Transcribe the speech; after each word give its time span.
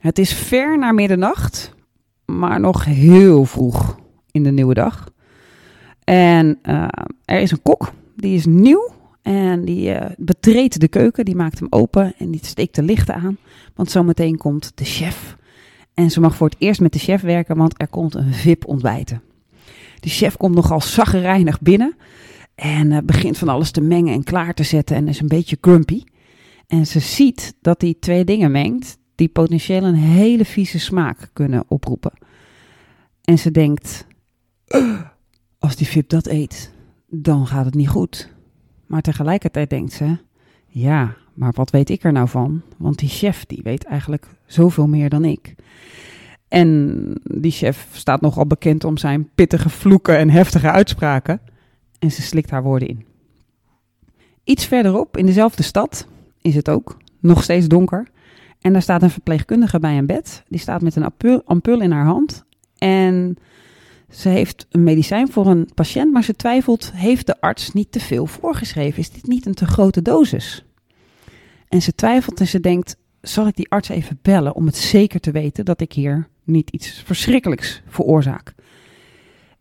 Het 0.00 0.18
is 0.18 0.32
ver 0.32 0.78
na 0.78 0.92
middernacht, 0.92 1.74
maar 2.24 2.60
nog 2.60 2.84
heel 2.84 3.44
vroeg 3.44 3.98
in 4.30 4.42
de 4.42 4.50
nieuwe 4.50 4.74
dag. 4.74 5.12
En 6.04 6.58
uh, 6.62 6.88
er 7.24 7.40
is 7.40 7.50
een 7.50 7.62
kok, 7.62 7.92
die 8.16 8.34
is 8.34 8.46
nieuw 8.46 8.92
en 9.22 9.64
die 9.64 9.94
uh, 9.94 10.06
betreedt 10.16 10.80
de 10.80 10.88
keuken, 10.88 11.24
die 11.24 11.36
maakt 11.36 11.58
hem 11.58 11.66
open 11.70 12.14
en 12.18 12.30
die 12.30 12.40
steekt 12.44 12.74
de 12.74 12.82
lichten 12.82 13.14
aan. 13.14 13.38
Want 13.74 13.90
zometeen 13.90 14.36
komt 14.36 14.72
de 14.74 14.84
chef. 14.84 15.36
En 15.94 16.10
ze 16.10 16.20
mag 16.20 16.36
voor 16.36 16.48
het 16.48 16.56
eerst 16.58 16.80
met 16.80 16.92
de 16.92 16.98
chef 16.98 17.20
werken, 17.20 17.56
want 17.56 17.80
er 17.80 17.88
komt 17.88 18.14
een 18.14 18.34
VIP 18.34 18.66
ontbijten. 18.66 19.22
De 20.00 20.08
chef 20.08 20.36
komt 20.36 20.54
nogal 20.54 20.80
zaggerijnig 20.80 21.60
binnen 21.60 21.96
en 22.54 22.90
uh, 22.90 22.98
begint 23.04 23.38
van 23.38 23.48
alles 23.48 23.70
te 23.70 23.80
mengen 23.80 24.14
en 24.14 24.24
klaar 24.24 24.54
te 24.54 24.62
zetten 24.62 24.96
en 24.96 25.08
is 25.08 25.20
een 25.20 25.28
beetje 25.28 25.58
grumpy. 25.60 26.02
En 26.66 26.86
ze 26.86 27.00
ziet 27.00 27.54
dat 27.60 27.80
hij 27.80 27.94
twee 28.00 28.24
dingen 28.24 28.50
mengt 28.50 28.98
die 29.20 29.28
potentieel 29.28 29.84
een 29.84 29.94
hele 29.94 30.44
vieze 30.44 30.78
smaak 30.78 31.30
kunnen 31.32 31.64
oproepen. 31.68 32.12
En 33.24 33.38
ze 33.38 33.50
denkt, 33.50 34.06
als 35.58 35.76
die 35.76 35.86
VIP 35.86 36.08
dat 36.08 36.26
eet, 36.26 36.72
dan 37.06 37.46
gaat 37.46 37.64
het 37.64 37.74
niet 37.74 37.88
goed. 37.88 38.32
Maar 38.86 39.02
tegelijkertijd 39.02 39.70
denkt 39.70 39.92
ze, 39.92 40.16
ja, 40.66 41.16
maar 41.34 41.52
wat 41.54 41.70
weet 41.70 41.90
ik 41.90 42.04
er 42.04 42.12
nou 42.12 42.28
van? 42.28 42.62
Want 42.76 42.98
die 42.98 43.08
chef, 43.08 43.46
die 43.46 43.60
weet 43.62 43.84
eigenlijk 43.84 44.26
zoveel 44.46 44.86
meer 44.86 45.08
dan 45.08 45.24
ik. 45.24 45.54
En 46.48 47.00
die 47.22 47.52
chef 47.52 47.88
staat 47.92 48.20
nogal 48.20 48.46
bekend 48.46 48.84
om 48.84 48.96
zijn 48.96 49.30
pittige 49.34 49.68
vloeken 49.68 50.18
en 50.18 50.30
heftige 50.30 50.70
uitspraken. 50.70 51.40
En 51.98 52.12
ze 52.12 52.22
slikt 52.22 52.50
haar 52.50 52.62
woorden 52.62 52.88
in. 52.88 53.04
Iets 54.44 54.66
verderop, 54.66 55.16
in 55.16 55.26
dezelfde 55.26 55.62
stad, 55.62 56.06
is 56.40 56.54
het 56.54 56.68
ook. 56.68 56.96
Nog 57.18 57.42
steeds 57.42 57.66
donker. 57.68 58.08
En 58.60 58.72
daar 58.72 58.82
staat 58.82 59.02
een 59.02 59.10
verpleegkundige 59.10 59.78
bij 59.78 59.98
een 59.98 60.06
bed. 60.06 60.42
Die 60.48 60.60
staat 60.60 60.82
met 60.82 60.96
een 60.96 61.12
ampul, 61.44 61.80
in 61.80 61.90
haar 61.90 62.04
hand. 62.04 62.44
En 62.78 63.36
ze 64.10 64.28
heeft 64.28 64.66
een 64.70 64.82
medicijn 64.82 65.32
voor 65.32 65.46
een 65.46 65.68
patiënt, 65.74 66.12
maar 66.12 66.24
ze 66.24 66.36
twijfelt: 66.36 66.92
heeft 66.94 67.26
de 67.26 67.40
arts 67.40 67.72
niet 67.72 67.92
te 67.92 68.00
veel 68.00 68.26
voorgeschreven? 68.26 68.98
Is 68.98 69.10
dit 69.10 69.26
niet 69.26 69.46
een 69.46 69.54
te 69.54 69.66
grote 69.66 70.02
dosis? 70.02 70.64
En 71.68 71.82
ze 71.82 71.94
twijfelt 71.94 72.40
en 72.40 72.46
ze 72.46 72.60
denkt: 72.60 72.96
zal 73.20 73.46
ik 73.46 73.56
die 73.56 73.70
arts 73.70 73.88
even 73.88 74.18
bellen 74.22 74.54
om 74.54 74.66
het 74.66 74.76
zeker 74.76 75.20
te 75.20 75.30
weten 75.30 75.64
dat 75.64 75.80
ik 75.80 75.92
hier 75.92 76.28
niet 76.44 76.70
iets 76.70 77.02
verschrikkelijks 77.04 77.82
veroorzaak? 77.86 78.54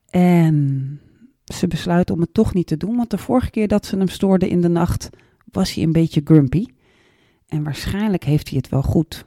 En 0.09 0.99
ze 1.43 1.67
besluit 1.67 2.09
om 2.09 2.21
het 2.21 2.33
toch 2.33 2.53
niet 2.53 2.67
te 2.67 2.77
doen, 2.77 2.95
want 2.95 3.09
de 3.09 3.17
vorige 3.17 3.49
keer 3.49 3.67
dat 3.67 3.85
ze 3.85 3.97
hem 3.97 4.07
stoorde 4.07 4.49
in 4.49 4.61
de 4.61 4.69
nacht 4.69 5.09
was 5.51 5.73
hij 5.73 5.83
een 5.83 5.91
beetje 5.91 6.21
grumpy. 6.23 6.65
En 7.49 7.63
waarschijnlijk 7.63 8.23
heeft 8.23 8.49
hij 8.49 8.57
het 8.57 8.69
wel 8.69 8.81
goed. 8.81 9.25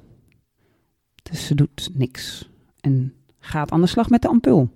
Dus 1.23 1.47
ze 1.47 1.55
doet 1.55 1.91
niks 1.93 2.51
en 2.81 3.15
gaat 3.39 3.71
aan 3.71 3.81
de 3.81 3.87
slag 3.87 4.11
met 4.11 4.23
de 4.23 4.29
ampul. 4.29 4.71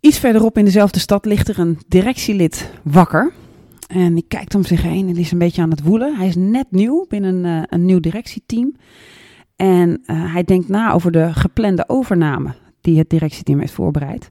Iets 0.00 0.18
verderop 0.18 0.58
in 0.58 0.64
dezelfde 0.64 0.98
stad 0.98 1.24
ligt 1.24 1.48
er 1.48 1.58
een 1.58 1.78
directielid 1.88 2.70
wakker. 2.82 3.32
En 3.86 4.14
die 4.14 4.24
kijkt 4.28 4.54
om 4.54 4.64
zich 4.64 4.82
heen 4.82 5.08
en 5.08 5.16
is 5.16 5.32
een 5.32 5.38
beetje 5.38 5.62
aan 5.62 5.70
het 5.70 5.82
woelen. 5.82 6.16
Hij 6.16 6.26
is 6.26 6.36
net 6.36 6.66
nieuw 6.70 7.06
binnen 7.08 7.44
een, 7.44 7.66
een 7.68 7.84
nieuw 7.84 8.00
directieteam. 8.00 8.74
En 9.56 9.88
uh, 10.06 10.32
hij 10.32 10.44
denkt 10.44 10.68
na 10.68 10.92
over 10.92 11.12
de 11.12 11.34
geplande 11.34 11.84
overname 11.86 12.54
die 12.80 12.98
het 12.98 13.10
directieteam 13.10 13.58
heeft 13.58 13.72
voorbereid. 13.72 14.30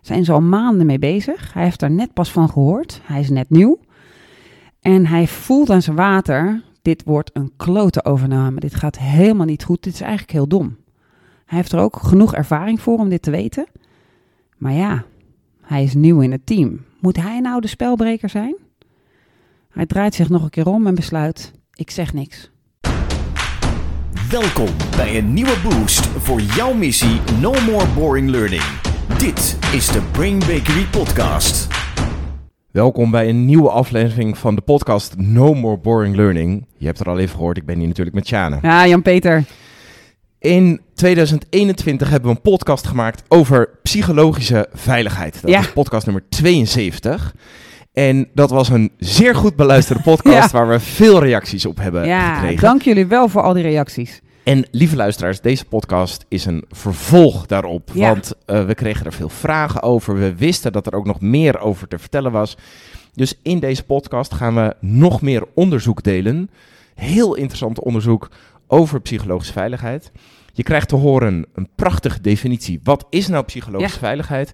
Zijn 0.00 0.24
ze 0.24 0.32
al 0.32 0.40
maanden 0.40 0.86
mee 0.86 0.98
bezig. 0.98 1.52
Hij 1.52 1.64
heeft 1.64 1.80
daar 1.80 1.90
net 1.90 2.12
pas 2.12 2.32
van 2.32 2.48
gehoord. 2.48 3.00
Hij 3.04 3.20
is 3.20 3.30
net 3.30 3.50
nieuw. 3.50 3.78
En 4.86 5.06
hij 5.06 5.26
voelt 5.26 5.70
aan 5.70 5.82
zijn 5.82 5.96
water, 5.96 6.62
dit 6.82 7.02
wordt 7.04 7.30
een 7.32 7.52
klote 7.56 8.04
overname. 8.04 8.60
Dit 8.60 8.74
gaat 8.74 8.98
helemaal 8.98 9.46
niet 9.46 9.64
goed. 9.64 9.82
Dit 9.82 9.94
is 9.94 10.00
eigenlijk 10.00 10.32
heel 10.32 10.48
dom. 10.48 10.76
Hij 11.46 11.58
heeft 11.58 11.72
er 11.72 11.78
ook 11.78 11.96
genoeg 11.96 12.34
ervaring 12.34 12.80
voor 12.80 12.98
om 12.98 13.08
dit 13.08 13.22
te 13.22 13.30
weten. 13.30 13.66
Maar 14.56 14.72
ja, 14.72 15.04
hij 15.62 15.82
is 15.82 15.94
nieuw 15.94 16.20
in 16.20 16.32
het 16.32 16.46
team. 16.46 16.84
Moet 17.00 17.16
hij 17.16 17.40
nou 17.40 17.60
de 17.60 17.66
spelbreker 17.66 18.28
zijn? 18.28 18.56
Hij 19.70 19.86
draait 19.86 20.14
zich 20.14 20.28
nog 20.28 20.42
een 20.42 20.50
keer 20.50 20.66
om 20.66 20.86
en 20.86 20.94
besluit: 20.94 21.52
ik 21.74 21.90
zeg 21.90 22.12
niks. 22.12 22.50
Welkom 24.30 24.68
bij 24.96 25.18
een 25.18 25.32
nieuwe 25.32 25.56
boost 25.62 26.06
voor 26.06 26.40
jouw 26.40 26.74
missie 26.74 27.20
No 27.40 27.52
More 27.52 27.86
Boring 27.94 28.30
Learning. 28.30 28.64
Dit 29.18 29.58
is 29.72 29.86
de 29.86 30.02
Brain 30.12 30.38
Bakery 30.38 30.86
Podcast. 30.90 31.75
Welkom 32.76 33.10
bij 33.10 33.28
een 33.28 33.44
nieuwe 33.44 33.70
aflevering 33.70 34.38
van 34.38 34.54
de 34.54 34.60
podcast 34.60 35.14
No 35.16 35.54
More 35.54 35.76
Boring 35.78 36.16
Learning. 36.16 36.66
Je 36.76 36.86
hebt 36.86 37.00
er 37.00 37.08
al 37.08 37.18
even 37.18 37.36
gehoord, 37.36 37.56
ik 37.56 37.66
ben 37.66 37.78
hier 37.78 37.86
natuurlijk 37.86 38.16
met 38.16 38.26
Sjane. 38.26 38.58
Ja, 38.62 38.86
Jan-Peter. 38.86 39.44
In 40.38 40.80
2021 40.94 42.08
hebben 42.10 42.30
we 42.30 42.36
een 42.36 42.42
podcast 42.42 42.86
gemaakt 42.86 43.22
over 43.28 43.68
psychologische 43.82 44.68
veiligheid. 44.72 45.40
Dat 45.42 45.50
Ja. 45.50 45.58
is 45.60 45.72
podcast 45.72 46.06
nummer 46.06 46.24
72. 46.28 47.34
En 47.92 48.28
dat 48.34 48.50
was 48.50 48.68
een 48.68 48.92
zeer 48.98 49.34
goed 49.34 49.56
beluisterde 49.56 50.02
podcast 50.12 50.52
Ja. 50.52 50.58
waar 50.58 50.68
we 50.68 50.80
veel 50.80 51.22
reacties 51.22 51.66
op 51.66 51.76
hebben 51.78 52.06
Ja, 52.06 52.34
gekregen. 52.34 52.62
dank 52.62 52.82
jullie 52.82 53.06
wel 53.06 53.28
voor 53.28 53.42
al 53.42 53.52
die 53.52 53.62
reacties. 53.62 54.20
En 54.46 54.64
lieve 54.70 54.96
luisteraars, 54.96 55.40
deze 55.40 55.64
podcast 55.64 56.24
is 56.28 56.44
een 56.44 56.64
vervolg 56.68 57.46
daarop. 57.46 57.90
Ja. 57.94 58.08
Want 58.08 58.32
eh, 58.44 58.64
we 58.64 58.74
kregen 58.74 59.06
er 59.06 59.12
veel 59.12 59.28
vragen 59.28 59.82
over. 59.82 60.18
We 60.18 60.34
wisten 60.34 60.72
dat 60.72 60.86
er 60.86 60.94
ook 60.94 61.06
nog 61.06 61.20
meer 61.20 61.58
over 61.58 61.88
te 61.88 61.98
vertellen 61.98 62.32
was. 62.32 62.56
Dus 63.14 63.34
in 63.42 63.58
deze 63.60 63.84
podcast 63.84 64.34
gaan 64.34 64.54
we 64.54 64.74
nog 64.80 65.22
meer 65.22 65.44
onderzoek 65.54 66.02
delen. 66.02 66.50
Heel 66.94 67.34
interessant 67.34 67.80
onderzoek 67.80 68.28
over 68.66 69.00
psychologische 69.00 69.52
veiligheid. 69.52 70.12
Je 70.52 70.62
krijgt 70.62 70.88
te 70.88 70.96
horen 70.96 71.46
een 71.54 71.68
prachtige 71.74 72.20
definitie. 72.20 72.80
Wat 72.82 73.06
is 73.10 73.28
nou 73.28 73.44
psychologische 73.44 73.94
Ja. 73.94 74.00
veiligheid? 74.06 74.52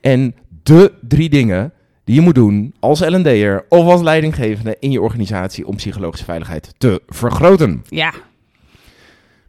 En 0.00 0.34
de 0.62 0.92
drie 1.08 1.28
dingen 1.28 1.72
die 2.04 2.14
je 2.14 2.20
moet 2.20 2.34
doen 2.34 2.74
als 2.80 3.00
L&D'er 3.00 3.64
of 3.68 3.86
als 3.86 4.00
leidinggevende 4.00 4.76
in 4.80 4.90
je 4.90 5.00
organisatie 5.00 5.66
om 5.66 5.76
psychologische 5.76 6.24
veiligheid 6.24 6.74
te 6.78 7.02
vergroten. 7.08 7.82
Ja, 7.88 8.12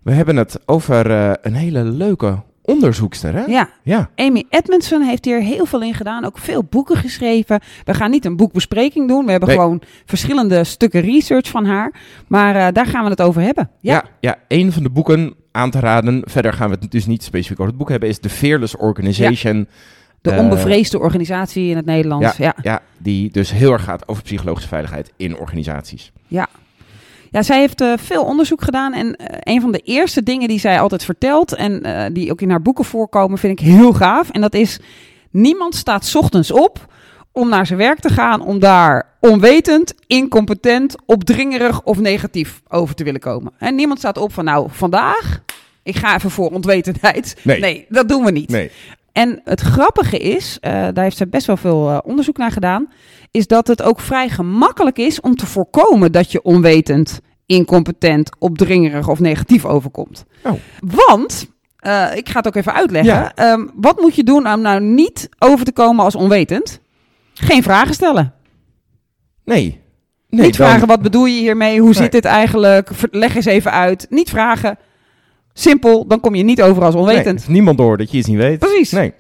We 0.04 0.12
hebben 0.12 0.36
het 0.36 0.60
over 0.66 1.12
eh, 1.12 1.32
een 1.42 1.54
hele 1.54 1.84
leuke 1.84 2.42
onderzoekster, 2.62 3.34
hè? 3.34 3.44
ja. 3.44 3.70
Ja. 3.84 4.10
Amy 4.16 4.46
Edmondson 4.50 5.02
heeft 5.02 5.26
hier 5.26 5.42
heel 5.42 5.66
veel 5.66 5.82
in 5.82 5.94
gedaan, 5.94 6.26
ook 6.26 6.38
veel 6.38 6.64
boeken 6.64 6.96
geschreven. 6.98 7.60
We 7.84 7.94
gaan 7.94 8.12
niet 8.12 8.26
een 8.26 8.36
boekbespreking 8.36 9.08
doen, 9.08 9.26
we 9.26 9.32
hebben 9.32 9.50
Nee. 9.50 9.58
gewoon 9.58 9.82
verschillende 10.06 10.64
stukken 10.64 11.02
research 11.02 11.48
van 11.50 11.66
haar. 11.66 11.94
Maar 12.28 12.56
eh, 12.56 12.68
daar 12.74 12.86
gaan 12.86 13.04
we 13.04 13.10
het 13.10 13.22
over 13.22 13.42
hebben. 13.42 13.70
Ja, 13.80 13.94
ja. 13.94 14.04
ja, 14.20 14.36
een 14.48 14.72
van 14.72 14.84
de 14.84 14.90
boeken 14.90 15.34
aan 15.52 15.72
te 15.72 15.80
raden, 15.80 16.22
verder 16.26 16.54
gaan 16.54 16.70
we 16.70 16.78
het 16.80 16.92
dus 16.92 17.06
niet 17.06 17.24
specifiek 17.24 17.58
over 17.60 17.72
het 17.72 17.78
boek 17.80 17.90
hebben, 17.90 18.10
is 18.10 18.20
The 18.20 18.30
Fearless 18.30 18.78
Organization. 18.78 19.68
de 20.22 20.32
Eh, 20.32 20.38
onbevreesde 20.40 21.00
organisatie 21.00 21.70
in 21.70 21.76
het 21.76 21.86
Nederlands. 21.86 22.38
Ja, 22.38 22.56
Ja, 22.62 22.82
die 22.98 23.32
dus 23.32 23.52
heel 23.52 23.72
erg 23.72 23.84
gaat 23.84 24.08
over 24.08 24.24
psychologische 24.24 24.68
veiligheid 24.70 25.12
in 25.18 25.38
organisaties. 25.38 26.12
Ja, 26.28 26.48
zij 27.32 27.60
heeft 27.60 27.82
eh, 27.82 27.94
veel 27.98 28.24
onderzoek 28.24 28.62
gedaan. 28.62 28.94
En 28.94 29.16
eh, 29.16 29.54
een 29.54 29.62
van 29.62 29.72
de 29.72 29.80
eerste 29.80 30.24
dingen 30.24 30.48
die 30.48 30.60
zij 30.60 30.80
altijd 30.80 31.04
vertelt. 31.04 31.54
en 31.54 31.84
eh, 31.84 32.14
die 32.14 32.32
ook 32.32 32.42
in 32.42 32.50
haar 32.50 32.62
boeken 32.62 32.86
voorkomen, 32.86 33.38
vind 33.38 33.60
ik 33.60 33.66
heel 33.66 33.94
gaaf. 33.94 34.30
En 34.30 34.42
dat 34.42 34.54
is: 34.54 34.80
niemand 35.32 35.76
staat 35.76 36.06
's 36.06 36.16
ochtends 36.16 36.52
op 36.52 36.88
om 37.32 37.50
naar 37.50 37.66
zijn 37.66 37.80
werk 37.80 38.00
te 38.00 38.10
gaan. 38.10 38.42
om 38.42 38.60
daar 38.60 39.18
onwetend, 39.20 39.94
incompetent, 40.08 40.96
opdringerig 41.06 41.84
of 41.84 42.00
negatief 42.00 42.62
over 42.68 42.96
te 42.96 43.04
willen 43.04 43.20
komen. 43.20 43.52
En 43.58 43.76
niemand 43.76 44.00
staat 44.00 44.18
op 44.18 44.34
van: 44.34 44.46
nou, 44.46 44.68
vandaag. 44.72 45.42
Ik 45.84 45.96
ga 45.96 46.16
even 46.16 46.32
voor 46.32 46.50
ontwetendheid. 46.52 47.36
Nee. 47.44 47.86
dat 47.90 48.10
doen 48.10 48.24
we 48.24 48.32
niet. 48.32 48.50
Nee. 48.50 48.72
En 49.20 49.42
het 49.44 49.60
grappige 49.62 50.18
is, 50.18 50.58
eh, 50.62 50.72
daar 50.72 51.04
heeft 51.04 51.18
zij 51.18 51.30
best 51.30 51.48
wel 51.48 51.58
veel 51.58 51.90
eh, 51.90 51.98
onderzoek 52.04 52.38
naar 52.38 52.52
gedaan, 52.52 52.90
is 53.32 53.48
dat 53.48 53.68
het 53.68 53.82
ook 53.82 54.00
vrij 54.00 54.30
gemakkelijk 54.30 54.98
is 54.98 55.22
om 55.22 55.36
te 55.36 55.46
voorkomen 55.46 56.12
dat 56.12 56.32
je 56.32 56.42
onwetend, 56.42 57.20
incompetent, 57.46 58.30
opdringerig 58.40 59.08
of 59.08 59.20
negatief 59.20 59.66
overkomt. 59.66 60.26
Oh. 60.44 60.52
Want, 60.80 61.50
eh, 61.78 62.06
ik 62.16 62.30
ga 62.30 62.38
het 62.38 62.48
ook 62.48 62.56
even 62.56 62.74
uitleggen, 62.74 63.14
Ja. 63.14 63.32
ehm, 63.36 63.68
wat 63.76 64.02
moet 64.02 64.16
je 64.16 64.24
doen 64.24 64.48
om 64.54 64.62
nou 64.62 64.82
niet 64.82 65.30
over 65.40 65.66
te 65.66 65.72
komen 65.72 66.04
als 66.06 66.16
onwetend? 66.16 66.80
Geen 67.34 67.64
vragen 67.64 67.94
stellen. 67.94 68.34
Nee. 69.46 69.82
nee 70.30 70.46
niet 70.46 70.58
dan- 70.58 70.68
vragen, 70.68 70.88
wat 70.88 71.02
bedoel 71.02 71.26
je 71.26 71.40
hiermee? 71.40 71.78
Hoe 71.78 71.90
Nee. 71.90 71.94
zit 72.02 72.12
dit 72.12 72.26
eigenlijk? 72.26 72.90
Leg 73.12 73.36
eens 73.36 73.46
even 73.46 73.72
uit. 73.72 74.08
Niet 74.10 74.30
vragen. 74.30 74.78
Simpel, 75.54 76.08
dan 76.08 76.20
kom 76.20 76.36
je 76.36 76.44
niet 76.44 76.62
over 76.62 76.84
als 76.84 76.94
Nee, 76.94 77.04
onwetend. 77.04 77.38
heeft 77.40 77.48
niemand 77.50 77.78
door 77.78 77.98
dat 77.98 78.12
je 78.12 78.18
iets 78.18 78.28
niet 78.28 78.38
weet. 78.38 78.60
Precies. 78.60 78.92
Nee. 78.92 79.14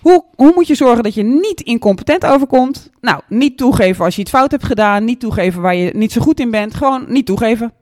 Hoe, 0.00 0.24
hoe 0.34 0.52
moet 0.54 0.66
je 0.66 0.74
zorgen 0.74 1.02
dat 1.02 1.14
je 1.14 1.22
niet 1.22 1.60
incompetent 1.60 2.26
overkomt? 2.26 2.90
Nou, 3.00 3.20
niet 3.28 3.56
toegeven 3.58 4.04
als 4.04 4.14
je 4.14 4.20
iets 4.20 4.30
fout 4.30 4.50
hebt 4.50 4.64
gedaan. 4.64 5.04
Niet 5.04 5.20
toegeven 5.20 5.62
waar 5.62 5.74
je 5.74 5.90
niet 5.94 6.12
zo 6.12 6.20
goed 6.20 6.40
in 6.40 6.50
bent. 6.50 6.74
Gewoon 6.74 7.04
niet 7.08 7.26
toegeven. 7.26 7.72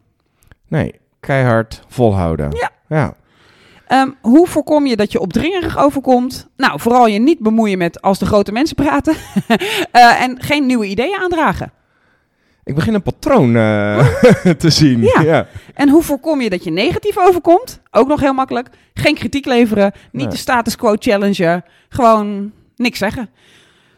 Nee. 0.68 0.94
Keihard 1.20 1.82
volhouden. 1.88 2.50
Ja. 2.50 2.70
Ja. 2.88 3.14
Ehm, 3.86 4.10
hoe 4.20 4.46
voorkom 4.46 4.86
je 4.86 4.96
dat 4.96 5.12
je 5.12 5.20
opdringerig 5.20 5.78
overkomt? 5.78 6.48
Nou, 6.56 6.80
vooral 6.80 7.06
je 7.06 7.18
niet 7.18 7.38
bemoeien 7.38 7.78
met 7.78 8.02
als 8.02 8.18
de 8.18 8.26
grote 8.26 8.52
mensen 8.52 8.76
praten. 8.76 9.14
Eh, 9.92 10.22
en 10.22 10.42
geen 10.42 10.66
nieuwe 10.66 10.86
ideeën 10.86 11.18
aandragen. 11.22 11.72
Ik 12.66 12.74
begin 12.74 12.94
een 12.94 13.02
patroon 13.02 13.56
eh, 13.56 14.06
te 14.58 14.70
zien. 14.70 15.00
Ja. 15.02 15.20
ja. 15.20 15.46
En 15.74 15.88
hoe 15.88 16.02
voorkom 16.02 16.40
je 16.40 16.50
dat 16.50 16.64
je 16.64 16.70
negatief 16.70 17.18
overkomt? 17.18 17.80
Ook 17.90 18.08
nog 18.08 18.20
heel 18.20 18.32
makkelijk. 18.32 18.68
Geen 18.94 19.14
kritiek 19.14 19.46
leveren, 19.46 19.92
niet 19.94 20.22
Nee. 20.22 20.28
de 20.28 20.36
status 20.36 20.76
quo 20.76 20.94
challengen, 20.98 21.64
gewoon 21.88 22.52
niks 22.76 22.98
zeggen. 22.98 23.28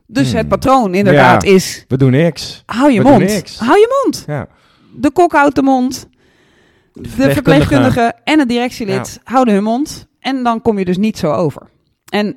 Dus 0.06 0.28
Hmm. 0.28 0.36
het 0.38 0.48
patroon 0.48 0.94
inderdaad 0.94 1.42
Ja. 1.44 1.50
is, 1.50 1.84
We 1.88 1.96
doen 1.96 2.10
niks. 2.10 2.62
hou 2.66 2.90
je 2.92 2.98
We 2.98 3.04
doen 3.04 3.12
mond. 3.18 3.24
niks. 3.24 3.58
Hou 3.58 3.78
je 3.78 4.02
mond. 4.04 4.24
Ja. 4.26 4.46
De 4.96 5.10
kok 5.10 5.32
houdt 5.32 5.54
de 5.54 5.62
mond. 5.62 6.08
De 6.92 7.08
verpleegkundige 7.08 8.12
en 8.24 8.38
het 8.38 8.48
directielid 8.48 9.20
houden 9.24 9.54
hun 9.54 9.62
mond. 9.62 10.06
En 10.20 10.42
dan 10.42 10.62
kom 10.62 10.78
je 10.78 10.84
dus 10.84 10.96
niet 10.96 11.18
zo 11.18 11.32
over. 11.32 11.62
En 12.08 12.36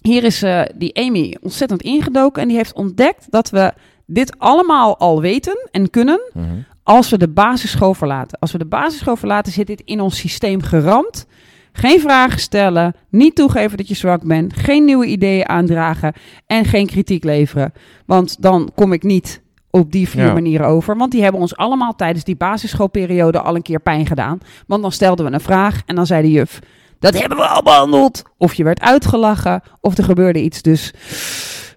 hier 0.00 0.24
is 0.24 0.42
eh, 0.42 0.62
die 0.74 0.96
Amy 0.98 1.36
ontzettend 1.40 1.82
ingedoken. 1.82 2.42
En 2.42 2.48
die 2.48 2.56
heeft 2.56 2.72
ontdekt 2.74 3.26
dat 3.30 3.50
we 3.50 3.72
dit 4.10 4.38
allemaal 4.38 4.98
al 4.98 5.20
weten 5.20 5.68
en 5.70 5.90
kunnen 5.90 6.20
Mhm. 6.32 6.46
als 6.82 7.10
we 7.10 7.18
de 7.18 7.28
basisschool 7.28 7.94
verlaten. 7.94 8.38
Als 8.38 8.52
we 8.52 8.58
de 8.58 8.64
basisschool 8.66 9.16
verlaten, 9.16 9.52
zit 9.52 9.66
dit 9.66 9.82
in 9.84 10.00
ons 10.00 10.16
systeem 10.18 10.62
geramd. 10.62 11.26
Geen 11.72 12.00
vragen 12.00 12.40
stellen, 12.40 12.94
niet 13.10 13.34
toegeven 13.34 13.76
dat 13.76 13.88
je 13.88 13.94
zwak 13.94 14.22
bent, 14.24 14.56
geen 14.56 14.84
nieuwe 14.84 15.06
ideeën 15.06 15.48
aandragen 15.48 16.12
en 16.46 16.64
geen 16.64 16.86
kritiek 16.86 17.24
leveren. 17.24 17.72
Want 18.06 18.42
dan 18.42 18.70
kom 18.74 18.92
ik 18.92 19.02
niet 19.02 19.42
op 19.70 19.92
die 19.92 20.08
vier 20.08 20.24
Ja. 20.24 20.32
manieren 20.32 20.66
over. 20.66 20.96
Want 20.96 21.10
die 21.12 21.22
hebben 21.22 21.40
ons 21.40 21.56
allemaal 21.56 21.94
tijdens 21.96 22.24
die 22.24 22.36
basisschoolperiode 22.36 23.40
al 23.40 23.54
een 23.54 23.62
keer 23.62 23.80
pijn 23.80 24.06
gedaan. 24.06 24.38
Want 24.66 24.82
dan 24.82 24.92
stelden 24.92 25.26
we 25.26 25.32
een 25.32 25.40
vraag 25.40 25.82
en 25.86 25.94
dan 25.94 26.06
zei 26.06 26.22
de 26.22 26.30
juf, 26.30 26.58
dat 26.98 27.18
hebben 27.20 27.38
we 27.38 27.46
al 27.46 27.62
behandeld. 27.62 28.22
Of 28.38 28.54
je 28.54 28.64
werd 28.64 28.80
uitgelachen, 28.80 29.62
of 29.80 29.98
er 29.98 30.04
gebeurde 30.04 30.42
iets. 30.42 30.62
Dus 30.62 30.92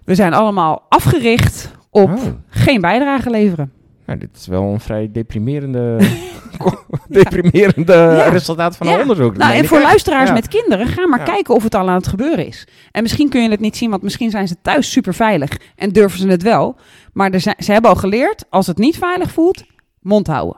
we 0.04 0.14
zijn 0.14 0.34
allemaal 0.34 0.82
afgericht 0.88 1.70
op 1.94 2.10
Oh. 2.10 2.22
geen 2.48 2.80
bijdrage 2.80 3.30
leveren. 3.30 3.72
Nou, 4.06 4.18
dit 4.18 4.28
is 4.34 4.46
wel 4.46 4.62
een 4.62 4.80
vrij 4.80 5.08
deprimerende, 5.12 5.98
deprimerende 7.08 7.92
Ja. 7.92 8.28
resultaat 8.28 8.76
van 8.76 8.86
Ja. 8.86 8.94
een 8.94 9.00
onderzoek. 9.00 9.36
Nou, 9.36 9.52
en 9.54 9.64
voor 9.64 9.76
echt. 9.76 9.86
luisteraars 9.86 10.28
Ja. 10.28 10.34
met 10.34 10.48
kinderen, 10.48 10.86
ga 10.86 11.06
maar 11.06 11.18
Ja. 11.18 11.24
kijken 11.24 11.54
of 11.54 11.62
het 11.62 11.74
al 11.74 11.88
aan 11.88 11.94
het 11.94 12.06
gebeuren 12.06 12.46
is. 12.46 12.66
En 12.90 13.02
misschien 13.02 13.28
kun 13.28 13.42
je 13.42 13.50
het 13.50 13.60
niet 13.60 13.76
zien, 13.76 13.90
want 13.90 14.02
misschien 14.02 14.30
zijn 14.30 14.48
ze 14.48 14.56
thuis 14.62 14.90
super 14.92 15.14
veilig 15.14 15.50
en 15.76 15.90
durven 15.90 16.18
ze 16.18 16.28
het 16.28 16.42
wel. 16.42 16.76
Maar 17.12 17.30
er 17.30 17.40
zijn, 17.40 17.56
ze 17.58 17.72
hebben 17.72 17.90
al 17.90 17.96
geleerd, 17.96 18.44
als 18.50 18.66
het 18.66 18.78
niet 18.78 18.98
veilig 18.98 19.30
voelt, 19.30 19.64
mond 20.00 20.26
houden. 20.26 20.56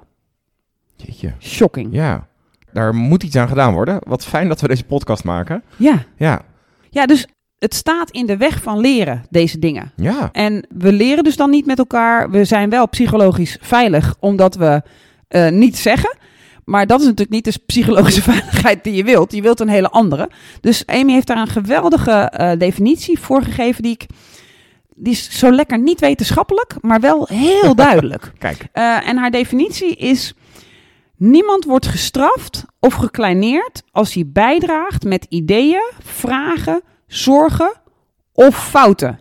Jeetje. 0.96 1.32
Shocking. 1.40 1.88
Ja. 1.92 2.02
Ja, 2.04 2.26
daar 2.72 2.94
moet 2.94 3.22
iets 3.22 3.36
aan 3.36 3.48
gedaan 3.48 3.72
worden. 3.72 3.98
Wat 4.06 4.24
fijn 4.26 4.48
dat 4.48 4.60
we 4.60 4.68
deze 4.68 4.84
podcast 4.84 5.24
maken. 5.24 5.62
ja. 5.76 6.42
Ja, 6.90 7.06
dus 7.06 7.26
het 7.58 7.74
staat 7.74 8.10
in 8.10 8.26
de 8.26 8.36
weg 8.36 8.62
van 8.62 8.78
leren, 8.78 9.24
deze 9.30 9.58
dingen. 9.58 9.92
ja. 9.96 10.28
En 10.32 10.66
we 10.68 10.92
leren 10.92 11.24
dus 11.24 11.36
dan 11.36 11.50
niet 11.50 11.66
met 11.66 11.78
elkaar. 11.78 12.30
We 12.30 12.44
zijn 12.44 12.70
wel 12.70 12.88
psychologisch 12.88 13.58
veilig, 13.60 14.14
omdat 14.20 14.54
we 14.54 14.82
eh 15.28 15.48
niet 15.48 15.78
zeggen. 15.78 16.16
Maar 16.64 16.86
dat 16.86 17.00
is 17.00 17.04
natuurlijk 17.04 17.30
niet 17.30 17.44
de 17.44 17.60
psychologische 17.66 18.22
veiligheid 18.32 18.84
die 18.84 18.94
je 18.94 19.04
wilt. 19.04 19.32
Je 19.32 19.42
wilt 19.42 19.60
een 19.60 19.68
hele 19.68 19.90
andere. 19.90 20.30
Dus 20.60 20.86
Amy 20.86 21.12
heeft 21.12 21.26
daar 21.26 21.36
een 21.36 21.46
geweldige 21.46 22.10
eh, 22.10 22.58
definitie 22.58 23.18
voor 23.18 23.42
gegeven, 23.42 23.82
die 23.82 23.92
ik. 23.92 24.06
Die 24.96 25.12
is 25.12 25.38
zo 25.38 25.50
lekker 25.50 25.78
niet 25.78 26.00
wetenschappelijk, 26.00 26.74
maar 26.80 27.00
wel 27.00 27.26
heel 27.30 27.74
duidelijk. 27.86 28.32
Kijk. 28.38 28.66
Eh, 28.72 29.08
en 29.08 29.16
haar 29.16 29.30
definitie 29.30 29.96
is: 29.96 30.34
niemand 31.16 31.64
wordt 31.64 31.86
gestraft 31.86 32.64
of 32.80 32.94
gekleineerd 32.94 33.82
als 33.90 34.14
hij 34.14 34.24
bijdraagt 34.26 35.04
met 35.04 35.26
ideeën, 35.28 35.90
vragen, 36.02 36.82
zorgen 37.14 37.72
of 38.32 38.68
fouten. 38.68 39.20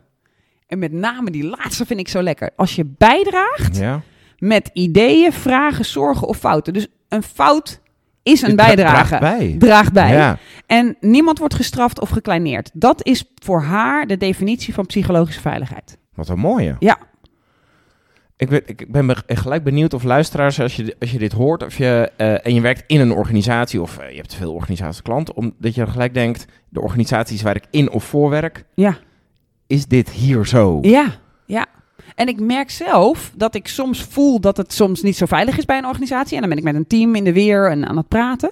En 0.68 0.80
met 0.80 0.92
name 0.92 1.32
die 1.32 1.44
laatste 1.44 1.86
vind 1.86 2.00
ik 2.00 2.08
zo 2.08 2.22
lekker. 2.22 2.50
Als 2.56 2.76
je 2.76 2.86
bijdraagt 2.98 3.78
Ja. 3.78 4.02
met 4.38 4.70
ideeën, 4.74 5.34
vragen, 5.34 5.86
zorgen 5.86 6.28
of 6.28 6.38
fouten. 6.38 6.74
Dus 6.74 6.88
een 7.10 7.24
fout 7.24 7.82
is 8.24 8.42
een 8.42 8.56
dra- 8.56 8.66
bijdrage. 8.66 9.08
draagt 9.08 9.20
bij. 9.38 9.56
Draagt 9.60 9.94
bij. 9.94 10.12
Ja. 10.14 10.38
En 10.66 10.98
niemand 11.00 11.40
wordt 11.40 11.54
gestraft 11.54 12.00
of 12.00 12.10
gekleineerd. 12.10 12.70
Dat 12.74 13.06
is 13.06 13.24
voor 13.36 13.62
haar 13.62 14.08
de 14.08 14.18
definitie 14.18 14.74
van 14.74 14.86
psychologische 14.86 15.42
veiligheid. 15.42 15.98
Wat 16.14 16.30
een 16.30 16.40
mooie. 16.40 16.76
Ja. 16.80 16.98
Ik 18.44 18.50
ben, 18.50 18.62
ik 18.66 18.92
ben 18.92 19.08
be- 19.08 19.24
gelijk 19.28 19.64
benieuwd 19.64 19.94
of 19.94 20.04
luisteraars, 20.04 20.60
als 20.60 20.76
je, 20.76 20.96
als 21.00 21.12
je 21.12 21.18
dit 21.18 21.32
hoort, 21.32 21.64
of 21.64 21.78
je, 21.78 22.12
eh, 22.18 22.46
en 22.46 22.54
je 22.54 22.62
werkt 22.62 22.84
in 22.88 23.00
een 23.00 23.12
organisatie, 23.12 23.82
of 23.82 23.98
eh, 23.98 24.10
je 24.10 24.16
hebt 24.16 24.36
veel 24.36 24.54
organisaties 24.54 25.02
klant, 25.02 25.34
omdat 25.34 25.76
je 25.76 25.82
dan 25.84 25.92
gelijk 25.92 26.14
denkt, 26.14 26.46
de 26.70 26.82
organisaties 26.82 27.42
waar 27.42 27.56
ik 27.56 27.64
in 27.70 27.92
of 27.92 28.04
voor 28.04 28.30
werk, 28.30 28.64
Ja. 28.76 28.98
is 29.68 29.86
dit 29.86 30.10
hier 30.10 30.46
zo? 30.48 30.80
Ja, 30.82 31.06
ja. 31.46 31.66
En 32.16 32.28
ik 32.28 32.40
merk 32.40 32.70
zelf 32.70 33.32
dat 33.36 33.56
ik 33.56 33.68
soms 33.68 34.02
voel 34.04 34.40
dat 34.40 34.58
het 34.58 34.74
soms 34.74 35.02
niet 35.02 35.18
zo 35.18 35.26
veilig 35.26 35.58
is 35.58 35.66
bij 35.66 35.78
een 35.78 35.86
organisatie. 35.86 36.34
En 36.36 36.40
dan 36.40 36.50
ben 36.50 36.58
ik 36.58 36.64
met 36.64 36.76
een 36.76 36.88
team 36.88 37.16
in 37.16 37.24
de 37.24 37.34
weer 37.34 37.70
en 37.70 37.88
aan 37.88 37.98
het 37.98 38.08
praten. 38.08 38.52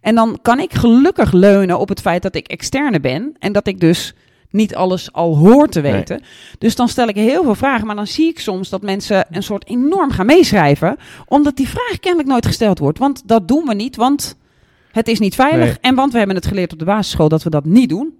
En 0.00 0.14
dan 0.14 0.38
kan 0.42 0.60
ik 0.60 0.74
gelukkig 0.74 1.32
leunen 1.32 1.78
op 1.78 1.88
het 1.88 2.00
feit 2.00 2.22
dat 2.22 2.34
ik 2.34 2.46
externe 2.46 3.00
ben. 3.00 3.34
En 3.38 3.52
dat 3.52 3.66
ik 3.66 3.80
dus 3.80 4.14
niet 4.52 4.74
alles 4.74 5.12
al 5.12 5.36
hoor 5.36 5.68
te 5.68 5.80
Nee. 5.80 5.92
weten. 5.92 6.22
Dus 6.58 6.74
dan 6.76 6.88
stel 6.88 7.08
ik 7.08 7.14
heel 7.14 7.42
veel 7.42 7.54
vragen. 7.54 7.86
Maar 7.86 7.96
dan 7.96 8.06
zie 8.06 8.28
ik 8.28 8.38
soms 8.40 8.68
dat 8.68 8.82
mensen 8.82 9.26
een 9.30 9.42
soort 9.42 9.68
enorm 9.68 10.10
gaan 10.10 10.26
meeschrijven. 10.26 10.96
Omdat 11.26 11.56
die 11.56 11.68
vraag 11.68 11.98
kennelijk 12.00 12.28
nooit 12.28 12.46
gesteld 12.46 12.78
wordt. 12.78 12.98
Want 12.98 13.22
dat 13.28 13.48
doen 13.48 13.64
we 13.66 13.74
niet, 13.74 13.96
want 13.96 14.36
het 14.92 15.08
is 15.08 15.18
niet 15.18 15.34
veilig. 15.34 15.66
Nee. 15.66 15.78
En 15.80 15.94
want 15.94 16.12
we 16.12 16.18
hebben 16.18 16.36
het 16.36 16.46
geleerd 16.46 16.72
op 16.72 16.78
de 16.78 16.84
basisschool 16.84 17.28
dat 17.28 17.42
we 17.42 17.50
dat 17.50 17.64
niet 17.64 17.88
doen. 17.88 18.14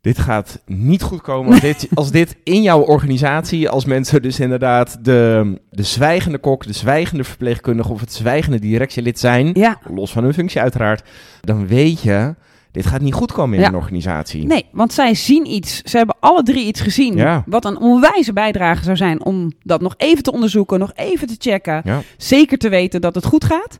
Dit 0.00 0.18
gaat 0.18 0.62
niet 0.66 1.02
goed 1.02 1.20
komen 1.20 1.50
als 1.52 1.60
dit, 1.60 1.88
als 1.94 2.10
dit 2.10 2.36
in 2.42 2.62
jouw 2.62 2.80
organisatie, 2.80 3.68
als 3.68 3.84
mensen 3.84 4.22
dus 4.22 4.40
inderdaad 4.40 5.04
de, 5.04 5.54
de 5.70 5.82
zwijgende 5.82 6.38
kok, 6.38 6.66
de 6.66 6.72
zwijgende 6.72 7.24
verpleegkundige 7.24 7.92
of 7.92 8.00
het 8.00 8.12
zwijgende 8.12 8.58
directielid 8.58 9.18
zijn, 9.18 9.50
Ja, 9.52 9.78
los 9.94 10.12
van 10.12 10.24
hun 10.24 10.34
functie 10.34 10.60
uiteraard, 10.60 11.08
dan 11.40 11.66
weet 11.66 12.00
je, 12.00 12.34
dit 12.74 12.86
gaat 12.86 13.00
niet 13.00 13.14
goed 13.14 13.32
komen 13.32 13.54
in 13.56 13.60
Ja. 13.60 13.68
een 13.68 13.74
organisatie. 13.74 14.46
Nee, 14.46 14.66
want 14.72 14.92
zij 14.92 15.14
zien 15.14 15.46
iets. 15.50 15.82
Ze 15.82 15.96
hebben 15.96 16.16
alle 16.20 16.42
drie 16.42 16.66
iets 16.66 16.80
gezien. 16.80 17.16
Ja. 17.16 17.42
Wat 17.46 17.64
een 17.64 17.78
onwijze 17.78 18.32
bijdrage 18.32 18.82
zou 18.84 18.96
zijn 18.96 19.24
om 19.24 19.52
dat 19.62 19.80
nog 19.80 19.94
even 19.96 20.22
te 20.22 20.32
onderzoeken, 20.32 20.78
nog 20.78 20.92
even 20.94 21.26
te 21.26 21.34
checken. 21.38 21.80
Ja. 21.84 22.00
Zeker 22.16 22.58
te 22.58 22.68
weten 22.68 23.00
dat 23.00 23.14
het 23.14 23.24
goed 23.24 23.44
gaat. 23.44 23.78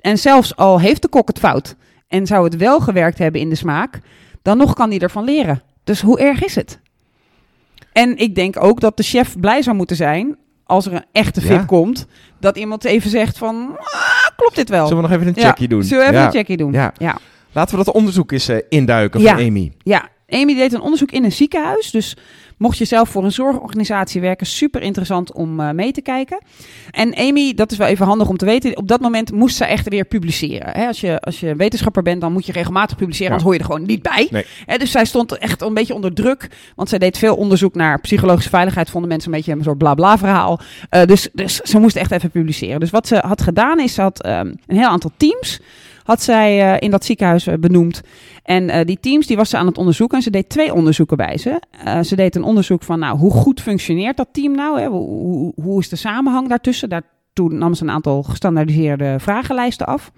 En 0.00 0.18
zelfs 0.18 0.56
al 0.56 0.80
heeft 0.80 1.02
de 1.02 1.08
kok 1.08 1.28
het 1.28 1.38
fout 1.38 1.76
en 2.08 2.26
zou 2.26 2.44
het 2.44 2.56
wel 2.56 2.80
gewerkt 2.80 3.18
hebben 3.18 3.40
in 3.40 3.48
de 3.48 3.54
smaak, 3.54 4.00
dan 4.42 4.56
nog 4.56 4.74
kan 4.74 4.90
hij 4.90 4.98
ervan 4.98 5.24
leren. 5.24 5.62
Dus 5.84 6.00
hoe 6.00 6.18
erg 6.18 6.44
is 6.44 6.54
het? 6.54 6.80
En 7.92 8.16
ik 8.16 8.34
denk 8.34 8.62
ook 8.64 8.80
dat 8.80 8.96
de 8.96 9.02
chef 9.02 9.40
blij 9.40 9.62
zou 9.62 9.76
moeten 9.76 9.96
zijn 9.96 10.36
als 10.64 10.86
er 10.86 10.92
een 10.92 11.04
echte 11.12 11.40
VIP 11.40 11.66
komt, 11.66 12.06
dat 12.40 12.56
iemand 12.56 12.84
even 12.84 13.10
zegt 13.10 13.38
van, 13.38 13.76
"Ah, 13.78 14.36
klopt 14.36 14.56
dit 14.56 14.68
wel? 14.68 14.86
Zullen 14.86 15.02
we 15.02 15.08
nog 15.08 15.18
even 15.18 15.34
een 15.36 15.42
checkje 15.42 15.68
doen? 15.68 15.82
Zullen 15.84 16.04
we 16.04 16.10
even 16.12 16.24
een 16.24 16.30
checkje 16.30 16.56
doen? 16.56 16.72
Ja. 16.72 16.92
Laten 17.56 17.78
we 17.78 17.84
dat 17.84 17.94
onderzoek 17.94 18.32
eens 18.32 18.48
eh, 18.48 18.56
induiken 18.68 19.20
Ja. 19.20 19.34
van 19.36 19.44
Amy. 19.46 19.72
Ja, 19.82 20.08
Amy 20.28 20.54
deed 20.54 20.72
een 20.72 20.80
onderzoek 20.80 21.10
in 21.10 21.24
een 21.24 21.32
ziekenhuis. 21.32 21.90
Dus 21.90 22.16
mocht 22.58 22.78
je 22.78 22.84
zelf 22.84 23.08
voor 23.08 23.24
een 23.24 23.32
zorgorganisatie 23.32 24.20
werken, 24.20 24.46
super 24.46 24.82
interessant 24.82 25.32
om 25.32 25.60
eh, 25.60 25.70
mee 25.70 25.92
te 25.92 26.00
kijken. 26.00 26.38
En 26.90 27.14
Amy, 27.16 27.54
dat 27.54 27.72
is 27.72 27.78
wel 27.78 27.86
even 27.86 28.06
handig 28.06 28.28
om 28.28 28.36
te 28.36 28.44
weten, 28.44 28.76
op 28.76 28.88
dat 28.88 29.00
moment 29.00 29.32
moest 29.32 29.56
ze 29.56 29.64
echt 29.64 29.88
weer 29.88 30.04
publiceren. 30.04 30.70
Hè, 30.72 30.86
als, 30.86 31.00
je, 31.00 31.20
als 31.20 31.40
je 31.40 31.54
wetenschapper 31.56 32.02
bent, 32.02 32.20
dan 32.20 32.32
moet 32.32 32.46
je 32.46 32.52
regelmatig 32.52 32.96
publiceren, 32.96 33.32
Ja. 33.32 33.38
anders 33.38 33.44
hoor 33.44 33.54
je 33.54 33.58
er 33.60 33.72
gewoon 33.74 33.86
niet 33.86 34.02
bij. 34.02 34.28
Nee. 34.30 34.44
Hè, 34.66 34.76
dus 34.78 34.90
zij 34.90 35.04
stond 35.04 35.38
echt 35.38 35.62
een 35.62 35.74
beetje 35.74 35.94
onder 35.94 36.14
druk, 36.14 36.48
want 36.74 36.88
zij 36.88 36.98
deed 36.98 37.18
veel 37.18 37.36
onderzoek 37.36 37.74
naar 37.74 38.00
psychologische 38.00 38.50
veiligheid. 38.50 38.90
Vonden 38.90 39.08
mensen 39.10 39.30
een 39.32 39.36
beetje 39.36 39.52
een 39.52 39.62
soort 39.62 39.78
bla-bla 39.78 40.18
verhaal. 40.18 40.60
Eh, 40.90 41.04
dus, 41.04 41.28
dus 41.32 41.56
ze 41.56 41.78
moest 41.78 41.96
echt 41.96 42.10
even 42.10 42.30
publiceren. 42.30 42.80
Dus 42.80 42.90
wat 42.90 43.06
ze 43.06 43.16
had 43.16 43.42
gedaan 43.42 43.80
is, 43.80 43.94
ze 43.94 44.00
had 44.02 44.22
ehm, 44.22 44.46
een 44.66 44.76
heel 44.76 44.88
aantal 44.88 45.10
teams 45.16 45.60
had 46.06 46.22
zij 46.22 46.72
eh, 46.74 46.80
in 46.80 46.90
dat 46.90 47.04
ziekenhuis 47.04 47.46
eh, 47.46 47.54
benoemd. 47.54 48.00
En 48.42 48.70
eh, 48.70 48.84
die 48.84 49.00
teams 49.00 49.26
die 49.26 49.36
was 49.36 49.50
ze 49.50 49.56
aan 49.56 49.66
het 49.66 49.78
onderzoeken. 49.78 50.16
En 50.16 50.22
ze 50.22 50.30
deed 50.30 50.48
twee 50.48 50.74
onderzoeken 50.74 51.16
bij 51.16 51.38
ze. 51.38 51.62
Ze 52.02 52.16
deed 52.16 52.36
een 52.36 52.42
onderzoek 52.42 52.82
van 52.82 52.98
nou, 52.98 53.18
hoe 53.18 53.30
goed 53.30 53.60
functioneert 53.60 54.16
dat 54.16 54.28
team 54.32 54.54
nou? 54.54 54.80
Hè? 54.80 54.86
Hoe, 54.86 55.08
hoe, 55.08 55.52
hoe 55.62 55.80
is 55.80 55.88
de 55.88 55.96
samenhang 55.96 56.48
daartussen? 56.48 56.88
Daartoe 56.88 57.52
nam 57.52 57.74
ze 57.74 57.82
een 57.82 57.90
aantal 57.90 58.22
gestandaardiseerde 58.22 59.16
vragenlijsten 59.18 59.86
af. 59.86 60.12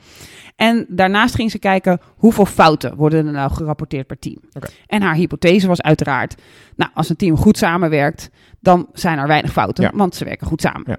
En 0.57 0.87
daarnaast 0.89 1.35
ging 1.35 1.51
ze 1.51 1.59
kijken 1.59 2.01
hoeveel 2.17 2.47
fouten 2.47 2.97
worden 2.97 3.27
er 3.27 3.33
nou 3.33 3.51
gerapporteerd 3.51 4.07
per 4.07 4.19
team. 4.19 4.39
En 4.87 5.03
haar 5.03 5.15
hypothese 5.15 5.67
was 5.67 5.83
uiteraard, 5.83 6.35
nou, 6.77 6.91
als 6.95 7.09
een 7.09 7.17
team 7.17 7.37
goed 7.37 7.59
samenwerkt, 7.59 8.31
dan 8.61 8.89
zijn 8.93 9.19
er 9.19 9.27
weinig 9.27 9.53
fouten, 9.53 9.85
Ja. 9.85 9.91
want 9.95 10.15
ze 10.15 10.25
werken 10.25 10.47
goed 10.47 10.61
samen. 10.61 10.85
Ja. 10.87 10.97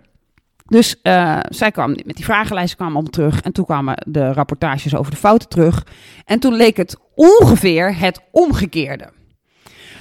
Dus 0.70 1.02
eh, 1.02 1.40
zij 1.50 1.72
kwam 1.72 1.90
met 1.90 2.16
die 2.16 2.26
vragenlijsten 2.26 2.78
kwamen 2.78 2.96
allemaal 2.96 3.12
terug. 3.12 3.42
En 3.42 3.52
toen 3.52 3.66
kwamen 3.66 4.04
de 4.08 4.34
rapportages 4.34 4.96
over 4.96 5.12
de 5.12 5.18
fouten 5.18 5.50
terug. 5.50 5.86
En 6.26 6.40
toen 6.40 6.54
leek 6.54 6.78
het 6.78 6.98
ongeveer 7.16 7.98
het 7.98 8.22
omgekeerde. 8.32 9.10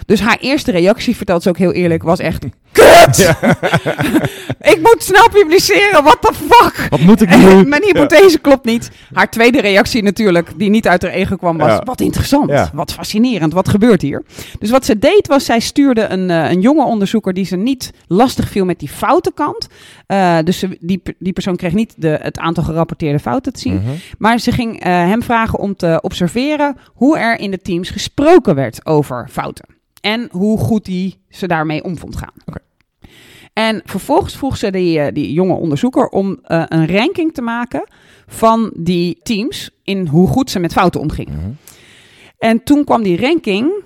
Dus 0.08 0.20
haar 0.20 0.38
eerste 0.40 0.70
reactie, 0.70 1.16
vertelt 1.16 1.42
ze 1.42 1.48
ook 1.48 1.58
heel 1.58 1.72
eerlijk, 1.72 2.02
was 2.02 2.18
echt... 2.18 2.44
Kut! 2.72 3.18
ik 4.72 4.78
moet 4.82 4.96
snel 4.98 5.28
publiceren, 5.30 6.02
what 6.02 6.18
the 6.20 6.32
fuck? 6.34 6.88
Wat 6.90 7.00
moet 7.00 7.22
ik 7.22 7.36
nu? 7.36 7.62
Mijn 7.68 7.82
hypothese 7.82 8.38
klopt 8.38 8.64
niet. 8.64 8.90
Haar 9.12 9.30
tweede 9.30 9.60
reactie 9.60 10.02
natuurlijk, 10.02 10.50
die 10.56 10.70
niet 10.70 10.88
uit 10.88 11.02
haar 11.02 11.10
ego 11.10 11.36
kwam, 11.36 11.58
was... 11.58 11.68
Ja. 11.68 11.82
Wat 11.84 12.00
interessant, 12.00 12.50
Ja. 12.50 12.70
wat 12.72 12.92
fascinerend, 12.92 13.52
wat 13.52 13.68
gebeurt 13.68 14.02
hier? 14.02 14.22
Dus 14.58 14.70
wat 14.70 14.84
ze 14.84 14.98
deed 14.98 15.26
was, 15.26 15.44
zij 15.44 15.60
stuurde 15.60 16.06
een, 16.08 16.30
eh, 16.30 16.50
een 16.50 16.60
jonge 16.60 16.84
onderzoeker... 16.84 17.32
die 17.34 17.44
ze 17.44 17.56
niet 17.56 17.92
lastig 18.06 18.48
viel 18.48 18.64
met 18.64 18.78
die 18.78 18.88
foute 18.88 19.32
kant. 19.34 19.66
Eh, 20.06 20.38
dus 20.44 20.58
ze, 20.58 20.76
die, 20.80 21.02
die 21.18 21.32
persoon 21.32 21.56
kreeg 21.56 21.72
niet 21.72 21.94
de, 21.96 22.18
het 22.22 22.38
aantal 22.38 22.64
gerapporteerde 22.64 23.18
fouten 23.18 23.52
te 23.52 23.60
zien. 23.60 23.74
Mhm. 23.74 23.90
Maar 24.18 24.38
ze 24.38 24.52
ging 24.52 24.80
eh, 24.80 24.92
hem 24.92 25.22
vragen 25.22 25.58
om 25.58 25.76
te 25.76 25.98
observeren 26.02 26.76
hoe 26.94 27.18
er 27.18 27.38
in 27.38 27.50
de 27.50 27.60
teams 27.60 27.90
gesproken 27.90 28.54
werd 28.54 28.86
over 28.86 29.28
fouten. 29.30 29.76
En 30.00 30.28
hoe 30.30 30.58
goed 30.58 30.86
hij 30.86 31.14
ze 31.28 31.46
daarmee 31.46 31.84
om 31.84 31.98
vond 31.98 32.16
gaan. 32.16 32.62
En 33.52 33.82
vervolgens 33.84 34.36
vroeg 34.36 34.56
ze 34.56 34.70
die, 34.70 35.00
eh, 35.00 35.14
die 35.14 35.32
jonge 35.32 35.54
onderzoeker 35.54 36.08
om 36.08 36.38
eh, 36.42 36.62
een 36.68 36.88
ranking 36.88 37.34
te 37.34 37.42
maken 37.42 37.88
van 38.26 38.72
die 38.74 39.20
teams 39.22 39.70
in 39.82 40.06
hoe 40.06 40.28
goed 40.28 40.50
ze 40.50 40.58
met 40.58 40.72
fouten 40.72 41.00
omgingen. 41.00 41.36
Mhm. 41.36 41.50
En 42.38 42.62
toen 42.62 42.84
kwam 42.84 43.02
die 43.02 43.20
ranking, 43.20 43.84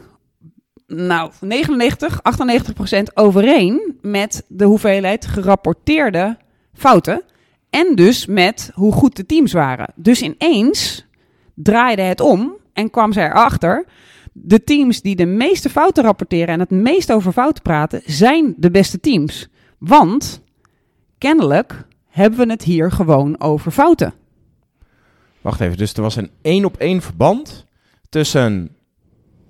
nou, 0.87 1.31
99, 1.41 2.23
98 2.23 2.75
procent 2.75 3.17
overeen 3.17 3.99
met 4.01 4.45
de 4.49 4.65
hoeveelheid 4.65 5.27
gerapporteerde 5.27 6.37
fouten. 6.75 7.23
En 7.71 7.95
dus 7.95 8.27
met 8.27 8.71
hoe 8.75 8.93
goed 8.93 9.17
de 9.17 9.27
teams 9.27 9.53
waren. 9.53 9.93
Dus 9.97 10.23
ineens 10.23 11.07
draaide 11.55 12.03
het 12.03 12.21
om 12.21 12.57
en 12.73 12.91
kwam 12.91 13.13
zij 13.13 13.27
erachter. 13.27 13.85
De 14.33 14.65
teams 14.65 15.01
die 15.03 15.17
de 15.17 15.27
meeste 15.27 15.71
fouten 15.71 16.05
rapporteren 16.05 16.49
en 16.49 16.61
het 16.61 16.71
meest 16.71 17.13
over 17.13 17.33
fouten 17.33 17.63
praten, 17.63 18.03
zijn 18.07 18.55
de 18.57 18.71
beste 18.71 19.01
teams. 19.01 19.49
Want 19.79 20.43
kennelijk 21.19 21.87
hebben 22.09 22.39
we 22.47 22.53
het 22.53 22.63
hier 22.63 22.91
gewoon 22.91 23.41
over 23.41 23.71
fouten. 23.73 24.15
Wacht 25.41 25.61
even, 25.61 25.77
dus 25.77 25.93
er 25.95 26.03
was 26.03 26.17
een 26.17 26.31
één 26.43 26.65
op 26.65 26.77
één 26.77 27.03
verband 27.03 27.67
tussen 28.09 28.77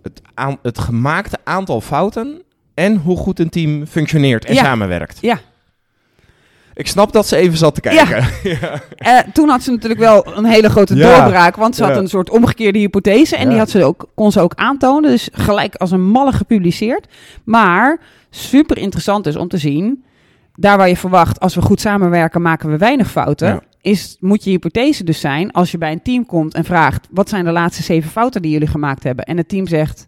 het, 0.03 0.23
aan, 0.35 0.59
het 0.63 0.79
gemaakte 0.79 1.39
aantal 1.45 1.81
fouten 1.81 2.43
en 2.75 2.97
hoe 2.97 3.17
goed 3.17 3.39
een 3.39 3.49
team 3.51 3.87
functioneert 3.87 4.45
en 4.45 4.55
Ja. 4.55 4.63
samenwerkt. 4.65 5.19
Ja. 5.21 5.41
Ik 6.75 6.87
snap 6.87 7.13
dat 7.13 7.27
ze 7.27 7.37
even 7.37 7.59
zat 7.59 7.75
te 7.75 7.81
kijken. 7.81 8.25
Ja. 8.61 8.81
Eh, 8.97 9.19
toen 9.33 9.49
had 9.49 9.63
ze 9.63 9.71
natuurlijk 9.71 10.01
wel 10.01 10.37
een 10.37 10.45
hele 10.45 10.69
grote 10.71 10.95
Ja. 10.97 11.21
doorbraak, 11.21 11.57
want 11.57 11.77
ze 11.77 11.85
had 11.85 11.97
een 11.97 12.09
soort 12.09 12.31
omgekeerde 12.31 12.79
hypothese 12.79 13.37
en 13.37 13.49
die 13.49 13.59
had 13.59 13.71
ze 13.71 13.85
ook, 13.85 14.09
kon 14.15 14.33
ze 14.33 14.41
ook 14.41 14.55
aantonen. 14.55 15.11
Dus 15.11 15.29
gelijk 15.33 15.75
als 15.75 15.91
een 15.91 16.03
malle 16.11 16.33
gepubliceerd. 16.33 17.07
Maar 17.45 18.01
super 18.31 18.79
interessant 18.79 19.27
is 19.27 19.37
om 19.37 19.49
te 19.49 19.59
zien, 19.59 20.05
daar 20.57 20.77
waar 20.77 20.89
je 20.89 20.97
verwacht, 20.97 21.41
als 21.41 21.55
we 21.55 21.63
goed 21.63 21.81
samenwerken, 21.81 22.43
maken 22.43 22.71
we 22.71 22.77
weinig 22.77 23.11
fouten. 23.11 23.63
Is, 23.81 24.17
moet 24.21 24.45
je 24.45 24.51
hypothese 24.51 25.05
dus 25.05 25.21
zijn, 25.21 25.53
als 25.53 25.71
je 25.71 25.79
bij 25.79 25.93
een 25.93 26.03
team 26.03 26.27
komt 26.27 26.55
en 26.55 26.65
vraagt, 26.65 27.09
wat 27.11 27.29
zijn 27.29 27.45
de 27.45 27.51
laatste 27.53 27.83
zeven 27.83 28.11
fouten 28.11 28.43
die 28.43 28.51
jullie 28.51 28.67
gemaakt 28.69 29.03
hebben? 29.03 29.25
En 29.25 29.37
het 29.37 29.49
team 29.49 29.67
zegt, 29.67 30.07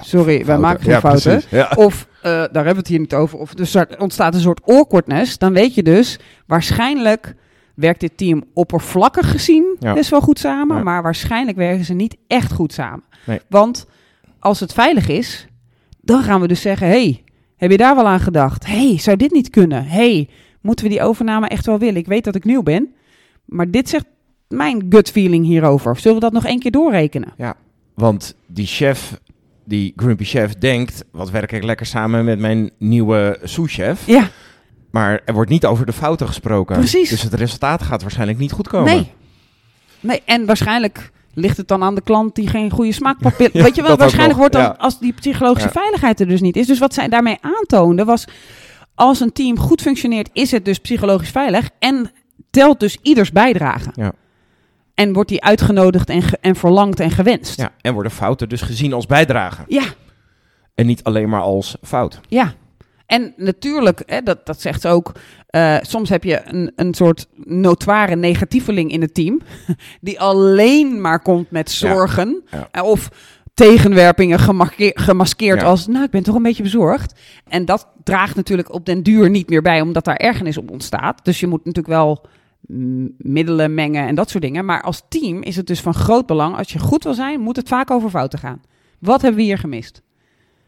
sorry, 0.00 0.44
wij 0.44 0.58
maken 0.58 0.82
geen 0.82 0.92
Ja, 0.92 1.00
fouten. 1.00 1.42
Ja. 1.50 1.72
Of 1.74 2.08
eh, 2.16 2.22
daar 2.32 2.40
hebben 2.52 2.72
we 2.72 2.78
het 2.78 2.88
hier 2.88 2.98
niet 2.98 3.14
over. 3.14 3.38
Of 3.38 3.54
dus 3.54 3.74
er 3.74 4.00
ontstaat 4.00 4.34
een 4.34 4.40
soort 4.40 4.60
awkwardness. 4.64 5.38
Dan 5.38 5.52
weet 5.52 5.74
je 5.74 5.82
dus, 5.82 6.18
waarschijnlijk 6.46 7.34
werkt 7.74 8.00
dit 8.00 8.16
team 8.16 8.44
oppervlakkig 8.54 9.30
gezien 9.30 9.76
Ja. 9.80 9.92
best 9.94 10.10
wel 10.10 10.20
goed 10.20 10.38
samen. 10.38 10.76
Ja. 10.76 10.82
Maar 10.82 11.02
waarschijnlijk 11.02 11.56
werken 11.56 11.84
ze 11.84 11.94
niet 11.94 12.16
echt 12.26 12.52
goed 12.52 12.72
samen. 12.72 13.04
Nee. 13.26 13.40
Want 13.48 13.86
als 14.38 14.60
het 14.60 14.72
veilig 14.72 15.08
is, 15.08 15.46
dan 16.00 16.22
gaan 16.22 16.40
we 16.40 16.48
dus 16.48 16.60
zeggen: 16.60 16.86
hey, 16.88 17.24
heb 17.56 17.70
je 17.70 17.76
daar 17.76 17.94
wel 17.96 18.06
aan 18.06 18.20
gedacht? 18.20 18.66
hey, 18.66 18.98
zou 18.98 19.16
dit 19.16 19.32
niet 19.32 19.50
kunnen? 19.50 19.84
hey, 19.86 20.28
moeten 20.60 20.84
we 20.84 20.90
die 20.90 21.02
overname 21.02 21.48
echt 21.48 21.66
wel 21.66 21.78
willen? 21.78 21.96
Ik 21.96 22.06
weet 22.06 22.24
dat 22.24 22.34
ik 22.34 22.44
nieuw 22.44 22.62
ben, 22.62 22.94
maar 23.44 23.70
dit 23.70 23.88
zegt 23.88 24.04
mijn 24.48 24.86
gut 24.90 25.10
feeling 25.10 25.44
hierover. 25.44 25.96
Zullen 25.96 26.16
we 26.16 26.22
dat 26.22 26.32
nog 26.32 26.44
één 26.44 26.58
keer 26.58 26.70
doorrekenen? 26.70 27.32
Want 27.94 28.34
die 28.46 28.66
chef, 28.66 29.20
die 29.66 29.92
Grumpy 29.96 30.24
chef, 30.24 30.54
denkt... 30.54 31.04
wat 31.12 31.30
werk 31.30 31.52
ik 31.52 31.62
lekker 31.62 31.86
samen 31.86 32.24
met 32.24 32.38
mijn 32.38 32.70
nieuwe 32.78 33.38
sous-chef. 33.42 34.06
Ja, 34.06 34.28
Maar 34.90 35.20
er 35.24 35.34
wordt 35.34 35.50
niet 35.50 35.64
over 35.66 35.86
de 35.86 35.92
fouten 35.92 36.26
gesproken. 36.26 36.76
Precies. 36.78 37.08
Dus 37.10 37.22
het 37.22 37.34
resultaat 37.34 37.82
gaat 37.82 38.02
waarschijnlijk 38.02 38.38
niet 38.38 38.52
goed 38.52 38.68
komen. 38.68 38.92
Nee. 38.92 39.12
Nee, 40.00 40.22
en 40.24 40.46
waarschijnlijk 40.46 41.10
ligt 41.34 41.56
het 41.56 41.68
dan 41.68 41.82
aan 41.82 41.94
de 41.94 42.00
klant 42.00 42.34
die 42.34 42.48
geen 42.48 42.70
goede 42.70 42.92
smaakpapillen... 42.92 43.50
Ja, 43.58 43.62
Weet 43.62 43.74
je 43.74 43.82
wel, 43.82 43.96
waarschijnlijk 43.96 44.38
wordt 44.38 44.52
dan, 44.52 44.62
ja. 44.62 44.74
als 44.78 44.98
die 44.98 45.12
psychologische 45.12 45.68
Ja. 45.68 45.72
veiligheid 45.80 46.20
er 46.20 46.28
dus 46.28 46.40
niet 46.40 46.56
is. 46.56 46.66
Dus 46.66 46.78
wat 46.78 46.94
zij 46.94 47.08
daarmee 47.08 47.38
aantoonde 47.40 48.04
was, 48.04 48.24
als 48.94 49.20
een 49.20 49.32
team 49.32 49.58
goed 49.58 49.80
functioneert, 49.82 50.28
is 50.32 50.50
het 50.50 50.64
dus 50.64 50.78
psychologisch 50.78 51.30
veilig 51.30 51.68
en 51.78 52.10
telt 52.50 52.80
dus 52.80 52.98
ieders 53.02 53.32
bijdrage. 53.32 53.90
Ja. 53.94 54.12
En 54.96 55.12
wordt 55.12 55.28
die 55.28 55.44
uitgenodigd 55.44 56.08
en, 56.10 56.22
en 56.40 56.56
verlangd 56.56 57.00
en 57.00 57.10
gewenst. 57.10 57.58
Ja, 57.60 57.70
en 57.80 57.92
worden 57.94 58.12
fouten 58.12 58.48
dus 58.48 58.62
gezien 58.62 58.92
als 58.92 59.06
bijdrage. 59.06 59.62
ja. 59.68 59.84
En 60.74 60.86
niet 60.86 61.02
alleen 61.04 61.28
maar 61.28 61.40
als 61.40 61.76
fout. 61.82 62.20
Ja, 62.28 62.52
en 63.06 63.32
natuurlijk, 63.36 64.02
hè, 64.06 64.22
dat, 64.22 64.46
dat 64.46 64.60
zegt 64.60 64.80
ze 64.80 64.88
ook, 64.88 65.12
eh, 65.46 65.76
soms 65.80 66.08
heb 66.08 66.24
je 66.24 66.40
een, 66.44 66.72
een 66.76 66.94
soort 66.94 67.26
notoire 67.44 68.16
negatieveling 68.16 68.90
in 68.92 69.00
het 69.00 69.14
team, 69.14 69.40
die 70.00 70.20
alleen 70.20 71.00
maar 71.00 71.20
komt 71.20 71.50
met 71.50 71.70
zorgen 71.70 72.42
Ja. 72.50 72.68
eh, 72.70 72.82
of 72.82 73.08
tegenwerpingen 73.54 74.38
gemaskeerd 74.94 75.60
Ja. 75.60 75.66
als, 75.66 75.86
nou, 75.86 76.04
ik 76.04 76.10
ben 76.10 76.22
toch 76.22 76.34
een 76.34 76.42
beetje 76.42 76.62
bezorgd. 76.62 77.14
En 77.48 77.64
dat 77.64 77.88
draagt 78.04 78.36
natuurlijk 78.36 78.72
op 78.74 78.86
den 78.86 79.02
duur 79.02 79.30
niet 79.30 79.48
meer 79.48 79.62
bij, 79.62 79.80
omdat 79.80 80.04
daar 80.04 80.16
ergernis 80.16 80.58
op 80.58 80.70
ontstaat. 80.70 81.24
Dus 81.24 81.40
je 81.40 81.46
moet 81.46 81.64
natuurlijk 81.64 81.94
wel 81.94 82.26
middelen 83.18 83.74
mengen 83.74 84.06
en 84.06 84.14
dat 84.14 84.30
soort 84.30 84.42
dingen. 84.42 84.64
Maar 84.64 84.82
als 84.82 85.02
team 85.08 85.42
is 85.42 85.56
het 85.56 85.66
dus 85.66 85.80
van 85.80 85.94
groot 85.94 86.26
belang, 86.26 86.56
als 86.56 86.72
je 86.72 86.78
goed 86.78 87.04
wil 87.04 87.14
zijn, 87.14 87.40
moet 87.40 87.56
het 87.56 87.68
vaak 87.68 87.90
over 87.90 88.10
fouten 88.10 88.38
gaan. 88.38 88.60
Wat 88.98 89.20
hebben 89.22 89.40
we 89.40 89.46
hier 89.46 89.58
gemist? 89.58 90.02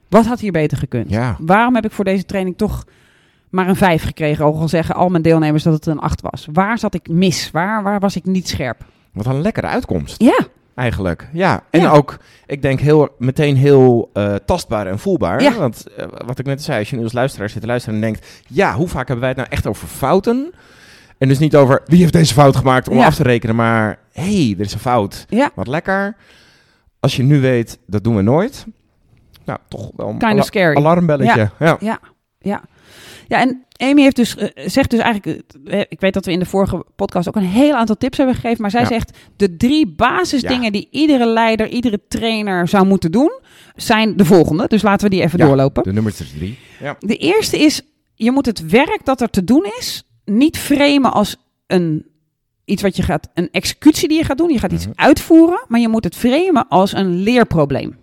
Wat 0.09 0.27
had 0.27 0.41
hier 0.41 0.53
beter 0.53 0.79
gekund? 0.79 1.11
Ja. 1.11 1.37
Waarom 1.41 1.75
heb 1.75 1.85
ik 1.85 1.91
voor 1.93 2.05
deze 2.05 2.25
training 2.25 2.57
toch 2.57 2.85
maar 3.51 3.69
een 3.69 3.77
5 3.77 4.03
gekregen? 4.03 4.45
Ook 4.45 4.57
al 4.61 4.69
zeggen 4.69 4.95
al 4.95 5.09
mijn 5.09 5.23
deelnemers 5.23 5.63
dat 5.63 5.73
het 5.73 5.87
een 5.87 5.99
8 5.99 6.21
was. 6.21 6.49
Waar 6.53 6.79
zat 6.79 6.95
ik 6.95 7.09
mis? 7.09 7.51
Waar, 7.51 7.83
waar 7.83 8.01
was 8.01 8.17
ik 8.17 8.25
niet 8.25 8.49
scherp? 8.49 8.85
Wat 9.13 9.27
een 9.27 9.41
lekkere 9.41 9.67
uitkomst, 9.67 10.23
Ja, 10.23 10.39
eigenlijk. 10.75 11.29
Ja, 11.33 11.63
en 11.71 11.81
Ja. 11.81 11.91
ook, 11.91 12.17
ik 12.47 12.63
denk, 12.63 12.81
heel, 12.81 13.09
meteen 13.19 13.57
heel 13.57 14.11
eh, 14.13 14.35
tastbaar 14.35 14.87
en 14.87 14.99
voelbaar. 14.99 15.43
Ja. 15.43 15.55
Want 15.55 15.87
eh, 15.97 16.07
wat 16.27 16.39
ik 16.39 16.47
net 16.47 16.63
zei, 16.63 16.79
als 16.79 16.91
je 16.91 16.97
nu 16.97 17.03
als 17.03 17.13
luisteraar 17.13 17.49
zit 17.49 17.61
te 17.61 17.67
luisteren 17.67 17.95
en 17.95 18.01
denkt... 18.01 18.43
Ja, 18.49 18.75
hoe 18.75 18.89
vaak 18.89 19.09
hebben 19.09 19.19
wij 19.21 19.29
het 19.29 19.37
nou 19.39 19.49
echt 19.51 19.67
over 19.67 19.89
fouten? 19.89 20.53
En 21.19 21.29
dus 21.29 21.39
niet 21.39 21.57
over, 21.57 21.83
wie 21.87 22.01
heeft 22.01 22.13
deze 22.13 22.35
fout 22.35 22.57
gemaakt 22.57 22.89
om 22.89 22.97
Ja. 22.97 23.07
af 23.07 23.15
te 23.15 23.23
rekenen, 23.23 23.57
maar... 23.57 23.99
Hé, 24.13 24.23
hey, 24.45 24.55
er 24.59 24.65
is 24.65 24.73
een 24.73 24.79
fout. 24.79 25.25
ja. 25.29 25.51
Wat 25.55 25.67
lekker. 25.67 26.17
Als 27.01 27.17
je 27.17 27.23
nu 27.23 27.41
weet, 27.41 27.79
dat 27.87 28.05
doen 28.05 28.17
we 28.17 28.23
nooit. 28.23 28.67
Nou, 29.45 29.59
toch 29.69 29.91
wel 29.97 30.09
een 30.09 30.19
Kind 30.19 30.39
of 30.39 30.45
scary. 30.45 30.77
alarmbelletje. 30.77 31.51
Ja. 31.59 31.77
Ja, 31.81 31.99
ja. 32.39 32.63
Ja, 33.29 33.41
en 33.41 33.65
Amy 33.77 34.03
heeft 34.03 34.17
dus, 34.17 34.37
eh, 34.37 34.49
zegt 34.69 34.91
dus 34.91 35.01
eigenlijk, 35.01 35.43
eh, 35.65 35.81
ik 35.89 36.01
weet 36.01 36.15
dat 36.15 36.25
we 36.25 36.33
in 36.33 36.39
de 36.39 36.45
vorige 36.47 36.85
podcast 36.97 37.29
ook 37.29 37.37
een 37.37 37.43
heel 37.43 37.75
aantal 37.75 37.97
tips 37.97 38.17
hebben 38.17 38.35
gegeven, 38.35 38.63
maar 38.63 38.71
zij 38.71 38.85
zegt 38.85 39.19
de 39.37 39.57
drie 39.57 39.87
basisdingen 39.87 40.73
die 40.73 40.89
iedere 40.91 41.27
leider, 41.27 41.69
iedere 41.69 42.01
trainer 42.09 42.69
zou 42.69 42.87
moeten 42.87 43.13
doen, 43.13 43.33
zijn 43.77 44.17
de 44.17 44.25
volgende. 44.25 44.67
Dus 44.67 44.83
laten 44.83 45.09
we 45.09 45.15
die 45.15 45.23
even 45.25 45.39
doorlopen. 45.39 45.83
De 45.83 45.93
nummer 45.93 46.15
drie. 46.15 46.59
Ja. 46.81 46.97
De 46.99 47.17
eerste 47.17 47.59
is, 47.59 47.83
je 48.15 48.31
moet 48.31 48.47
het 48.47 48.67
werk 48.71 49.01
dat 49.05 49.21
er 49.21 49.31
te 49.31 49.45
doen 49.45 49.67
is, 49.79 50.03
niet 50.29 50.59
framen 50.59 51.13
als 51.13 51.37
een, 51.67 52.07
iets 52.65 52.83
wat 52.83 52.97
je 52.97 53.03
gaat, 53.03 53.29
een 53.35 53.49
executie 53.51 54.09
die 54.09 54.19
je 54.19 54.25
gaat 54.25 54.39
doen. 54.39 54.53
Je 54.53 54.59
gaat 54.59 54.73
iets 54.73 54.87
Mhm. 54.87 55.01
uitvoeren, 55.01 55.65
maar 55.69 55.81
je 55.81 55.89
moet 55.89 56.05
het 56.05 56.17
framen 56.17 56.69
als 56.69 56.93
een 56.93 57.17
leerprobleem. 57.23 57.97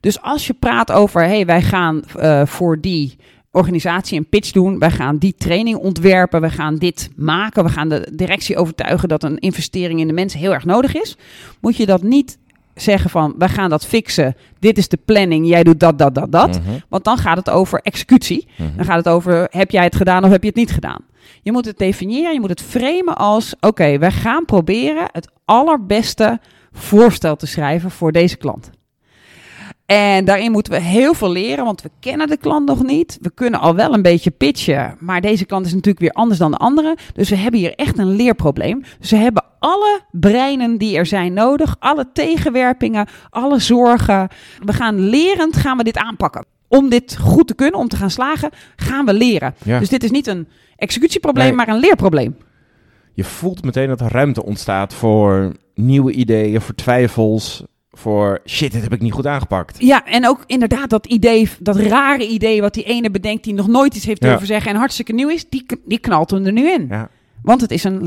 Dus 0.00 0.20
als 0.22 0.46
je 0.46 0.52
praat 0.52 0.92
over, 0.92 1.22
hey, 1.24 1.46
wij 1.46 1.62
gaan 1.62 2.02
eh, 2.16 2.46
voor 2.46 2.80
die 2.80 3.16
organisatie 3.50 4.18
een 4.18 4.28
pitch 4.28 4.50
doen, 4.50 4.78
wij 4.78 4.90
gaan 4.90 5.18
die 5.18 5.34
training 5.38 5.76
ontwerpen, 5.76 6.40
we 6.40 6.50
gaan 6.50 6.76
dit 6.76 7.10
maken, 7.16 7.64
we 7.64 7.70
gaan 7.70 7.88
de 7.88 8.08
directie 8.12 8.56
overtuigen 8.56 9.08
dat 9.08 9.22
een 9.22 9.38
investering 9.38 10.00
in 10.00 10.06
de 10.06 10.12
mensen 10.12 10.38
heel 10.40 10.52
erg 10.52 10.64
nodig 10.64 10.94
is, 10.94 11.16
moet 11.60 11.76
je 11.76 11.86
dat 11.86 12.02
niet 12.02 12.38
zeggen 12.82 13.10
van, 13.10 13.34
wij 13.38 13.48
gaan 13.48 13.70
dat 13.70 13.86
fixen, 13.86 14.36
dit 14.58 14.78
is 14.78 14.88
de 14.88 14.98
planning, 15.04 15.46
jij 15.46 15.62
doet 15.62 15.80
dat, 15.80 15.98
dat, 15.98 16.14
dat, 16.14 16.32
dat. 16.32 16.60
Mhm. 16.60 16.78
Want 16.88 17.04
dan 17.04 17.18
gaat 17.18 17.36
het 17.36 17.50
over 17.50 17.80
executie. 17.80 18.48
Mhm. 18.56 18.76
Dan 18.76 18.84
gaat 18.84 18.96
het 18.96 19.08
over, 19.08 19.46
heb 19.50 19.70
jij 19.70 19.84
het 19.84 19.96
gedaan 19.96 20.24
of 20.24 20.30
heb 20.30 20.42
je 20.42 20.48
het 20.48 20.56
niet 20.56 20.72
gedaan? 20.72 21.04
Je 21.42 21.52
moet 21.52 21.64
het 21.64 21.78
definiëren, 21.78 22.32
je 22.32 22.40
moet 22.40 22.50
het 22.50 22.62
framen 22.62 23.16
als, 23.16 23.54
oké, 23.60 23.98
wij 23.98 24.10
gaan 24.10 24.44
proberen 24.44 25.08
het 25.12 25.30
allerbeste 25.44 26.40
voorstel 26.72 27.36
te 27.36 27.46
schrijven 27.46 27.90
voor 27.90 28.12
deze 28.12 28.36
klant. 28.36 28.70
En 29.86 30.24
daarin 30.24 30.52
moeten 30.52 30.72
we 30.72 30.80
heel 30.80 31.14
veel 31.14 31.30
leren, 31.30 31.64
want 31.64 31.82
we 31.82 31.90
kennen 32.00 32.26
de 32.28 32.36
klant 32.36 32.66
nog 32.66 32.82
niet. 32.82 33.18
We 33.20 33.30
kunnen 33.34 33.60
al 33.60 33.74
wel 33.74 33.94
een 33.94 34.02
beetje 34.02 34.30
pitchen, 34.30 34.96
maar 35.00 35.20
deze 35.20 35.44
klant 35.44 35.66
is 35.66 35.72
natuurlijk 35.72 36.00
weer 36.00 36.12
anders 36.12 36.38
dan 36.38 36.50
de 36.50 36.56
andere. 36.56 36.96
Dus 37.14 37.30
we 37.30 37.36
hebben 37.36 37.60
hier 37.60 37.74
echt 37.74 37.98
een 37.98 38.16
leerprobleem. 38.16 38.82
Dus 38.98 39.10
we 39.10 39.16
hebben 39.16 39.44
alle 39.58 40.00
breinen 40.10 40.78
die 40.78 40.96
er 40.96 41.06
zijn 41.06 41.32
nodig, 41.32 41.76
alle 41.78 42.06
tegenwerpingen, 42.12 43.06
alle 43.30 43.58
zorgen. 43.58 44.28
We 44.64 44.72
gaan 44.72 45.08
lerend 45.08 45.56
gaan 45.56 45.76
we 45.76 45.84
dit 45.84 45.96
aanpakken. 45.96 46.44
Om 46.68 46.88
dit 46.88 47.16
goed 47.20 47.46
te 47.46 47.54
kunnen, 47.54 47.80
om 47.80 47.88
te 47.88 47.96
gaan 47.96 48.10
slagen, 48.10 48.50
gaan 48.76 49.04
we 49.04 49.14
leren. 49.14 49.54
Ja. 49.64 49.78
Dus 49.78 49.88
dit 49.88 50.04
is 50.04 50.10
niet 50.10 50.26
een 50.26 50.48
executieprobleem, 50.76 51.46
Nee. 51.46 51.54
maar 51.56 51.68
een 51.68 51.80
leerprobleem. 51.80 52.36
Je 53.14 53.24
voelt 53.24 53.64
meteen 53.64 53.88
dat 53.88 54.00
er 54.00 54.12
ruimte 54.12 54.44
ontstaat 54.44 54.94
voor 54.94 55.52
nieuwe 55.74 56.12
ideeën, 56.12 56.60
voor 56.60 56.74
twijfels, 56.74 57.64
voor 57.92 58.40
shit, 58.46 58.72
dit 58.72 58.82
heb 58.82 58.92
ik 58.92 59.00
niet 59.00 59.12
goed 59.12 59.26
aangepakt. 59.26 59.76
Ja, 59.78 60.04
en 60.04 60.26
ook 60.28 60.42
inderdaad 60.46 60.90
dat 60.90 61.06
idee, 61.06 61.48
dat 61.60 61.76
rare 61.76 62.26
idee 62.28 62.60
wat 62.60 62.74
die 62.74 62.84
ene 62.84 63.10
bedenkt 63.10 63.44
die 63.44 63.54
nog 63.54 63.66
nooit 63.66 63.94
iets 63.94 64.04
heeft 64.04 64.22
Ja. 64.22 64.28
durven 64.28 64.46
zeggen 64.46 64.70
en 64.70 64.76
hartstikke 64.76 65.12
nieuw 65.12 65.28
is, 65.28 65.48
die, 65.48 65.66
die 65.84 65.98
knalt 65.98 66.30
hem 66.30 66.46
er 66.46 66.52
nu 66.52 66.70
in. 66.70 66.86
Ja. 66.90 67.08
Want 67.42 67.60
het 67.60 67.70
is 67.70 67.84
een 67.84 68.06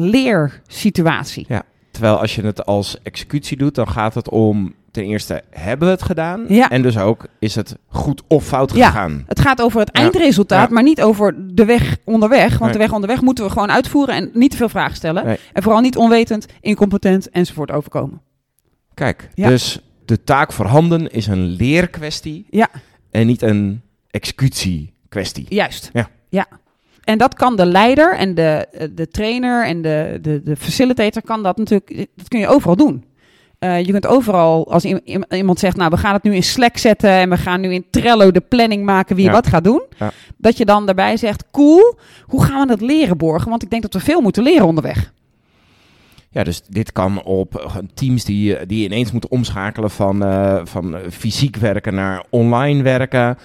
leersituatie. 0.69 1.47
Terwijl 1.91 2.19
als 2.19 2.35
je 2.35 2.41
het 2.41 2.65
als 2.65 2.97
executie 3.03 3.57
doet, 3.57 3.75
dan 3.75 3.87
gaat 3.87 4.13
het 4.13 4.29
om 4.29 4.73
ten 4.91 5.03
eerste 5.03 5.41
hebben 5.49 5.87
we 5.87 5.93
het 5.93 6.03
gedaan 6.03 6.45
Ja. 6.47 6.69
en 6.69 6.81
dus 6.81 6.97
ook 6.97 7.25
is 7.39 7.55
het 7.55 7.75
goed 7.87 8.21
of 8.27 8.45
fout 8.45 8.75
Ja. 8.75 8.85
gegaan. 8.85 9.23
Het 9.27 9.39
gaat 9.39 9.61
over 9.61 9.79
het 9.79 9.89
Ja. 9.93 10.01
eindresultaat, 10.01 10.67
Ja. 10.67 10.73
maar 10.73 10.83
niet 10.83 11.01
over 11.01 11.35
de 11.55 11.65
weg 11.65 11.97
onderweg. 12.03 12.49
Want 12.49 12.61
Nee. 12.61 12.71
de 12.71 12.77
weg 12.77 12.91
onderweg 12.91 13.21
moeten 13.21 13.43
we 13.45 13.49
gewoon 13.51 13.71
uitvoeren 13.71 14.15
en 14.15 14.29
niet 14.33 14.51
te 14.51 14.57
veel 14.57 14.69
vragen 14.69 14.95
stellen. 14.95 15.25
Nee. 15.25 15.37
En 15.53 15.63
vooral 15.63 15.81
niet 15.81 15.97
onwetend, 15.97 16.45
incompetent 16.61 17.29
enzovoort 17.29 17.71
overkomen. 17.71 18.21
Kijk, 18.95 19.29
Ja. 19.33 19.47
dus 19.47 19.79
de 20.05 20.23
taak 20.23 20.51
voorhanden 20.51 21.11
is 21.11 21.27
een 21.27 21.45
leerkwestie 21.45 22.45
Ja. 22.49 22.67
en 23.11 23.27
niet 23.27 23.41
een 23.41 23.81
executiekwestie. 24.11 25.45
Juist. 25.49 25.89
Ja. 25.93 26.09
ja. 26.29 26.47
En 27.03 27.17
dat 27.17 27.33
kan 27.33 27.55
de 27.55 27.65
leider 27.65 28.15
en 28.17 28.35
de, 28.35 28.67
de 28.95 29.07
trainer 29.07 29.65
en 29.65 29.81
de, 29.81 30.17
de, 30.21 30.41
de 30.43 30.55
facilitator 30.55 31.21
kan 31.21 31.43
dat 31.43 31.57
natuurlijk, 31.57 32.07
dat 32.15 32.27
kun 32.27 32.39
je 32.39 32.47
overal 32.47 32.75
doen. 32.75 33.05
Eh, 33.59 33.79
je 33.85 33.91
kunt 33.91 34.07
overal, 34.07 34.71
als 34.71 34.85
iemand 35.29 35.59
zegt, 35.59 35.77
nou 35.77 35.89
we 35.89 35.97
gaan 35.97 36.13
het 36.13 36.23
nu 36.23 36.35
in 36.35 36.43
Slack 36.43 36.77
zetten 36.77 37.09
en 37.09 37.29
we 37.29 37.37
gaan 37.37 37.61
nu 37.61 37.73
in 37.73 37.85
Trello 37.89 38.31
de 38.31 38.41
planning 38.41 38.85
maken 38.85 39.15
wie 39.15 39.25
Ja. 39.25 39.31
wat 39.31 39.47
gaat 39.47 39.63
doen. 39.63 39.83
Ja. 39.99 40.11
Dat 40.37 40.57
je 40.57 40.65
dan 40.65 40.85
daarbij 40.85 41.17
zegt, 41.17 41.43
cool, 41.51 41.97
hoe 42.25 42.43
gaan 42.43 42.61
we 42.61 42.67
dat 42.67 42.81
leren 42.81 43.17
borgen? 43.17 43.49
Want 43.49 43.63
ik 43.63 43.69
denk 43.69 43.81
dat 43.81 43.93
we 43.93 43.99
veel 43.99 44.21
moeten 44.21 44.43
leren 44.43 44.65
onderweg. 44.67 45.13
Ja, 46.35 46.43
dus 46.43 46.61
dit 46.67 46.91
kan 46.91 47.23
op 47.23 47.79
teams 47.93 48.23
die, 48.23 48.65
die 48.65 48.85
ineens 48.85 49.11
moeten 49.11 49.31
omschakelen 49.31 49.91
van, 49.91 50.23
eh, 50.25 50.61
van 50.63 50.97
fysiek 51.11 51.55
werken 51.55 51.93
naar 51.93 52.23
online 52.29 52.83
werken. 52.83 53.37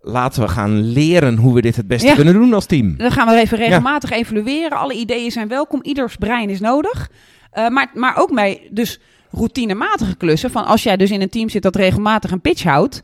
Laten 0.00 0.42
we 0.42 0.48
gaan 0.48 0.80
leren 0.80 1.36
hoe 1.36 1.54
we 1.54 1.60
dit 1.60 1.76
het 1.76 1.86
beste 1.88 2.06
Ja. 2.06 2.14
kunnen 2.14 2.34
doen 2.34 2.52
als 2.54 2.66
team. 2.66 2.96
Dan 2.96 3.10
gaan 3.10 3.28
we 3.28 3.40
even 3.40 3.58
regelmatig 3.58 4.10
evalueren. 4.10 4.78
Alle 4.78 4.94
ideeën 4.94 5.30
zijn 5.30 5.48
welkom. 5.48 5.80
Ieders 5.82 6.16
brein 6.16 6.50
is 6.50 6.60
nodig. 6.60 7.10
Eh, 7.50 7.68
maar, 7.68 7.90
maar 7.94 8.16
ook 8.16 8.34
bij 8.34 8.68
dus 8.70 9.00
routinematige 9.30 10.16
klussen. 10.16 10.50
Van 10.50 10.64
als 10.66 10.82
jij 10.82 10.96
dus 10.96 11.10
in 11.10 11.20
een 11.22 11.28
team 11.30 11.48
zit 11.48 11.62
dat 11.62 11.76
regelmatig 11.76 12.30
een 12.30 12.40
pitch 12.40 12.62
houdt, 12.62 13.00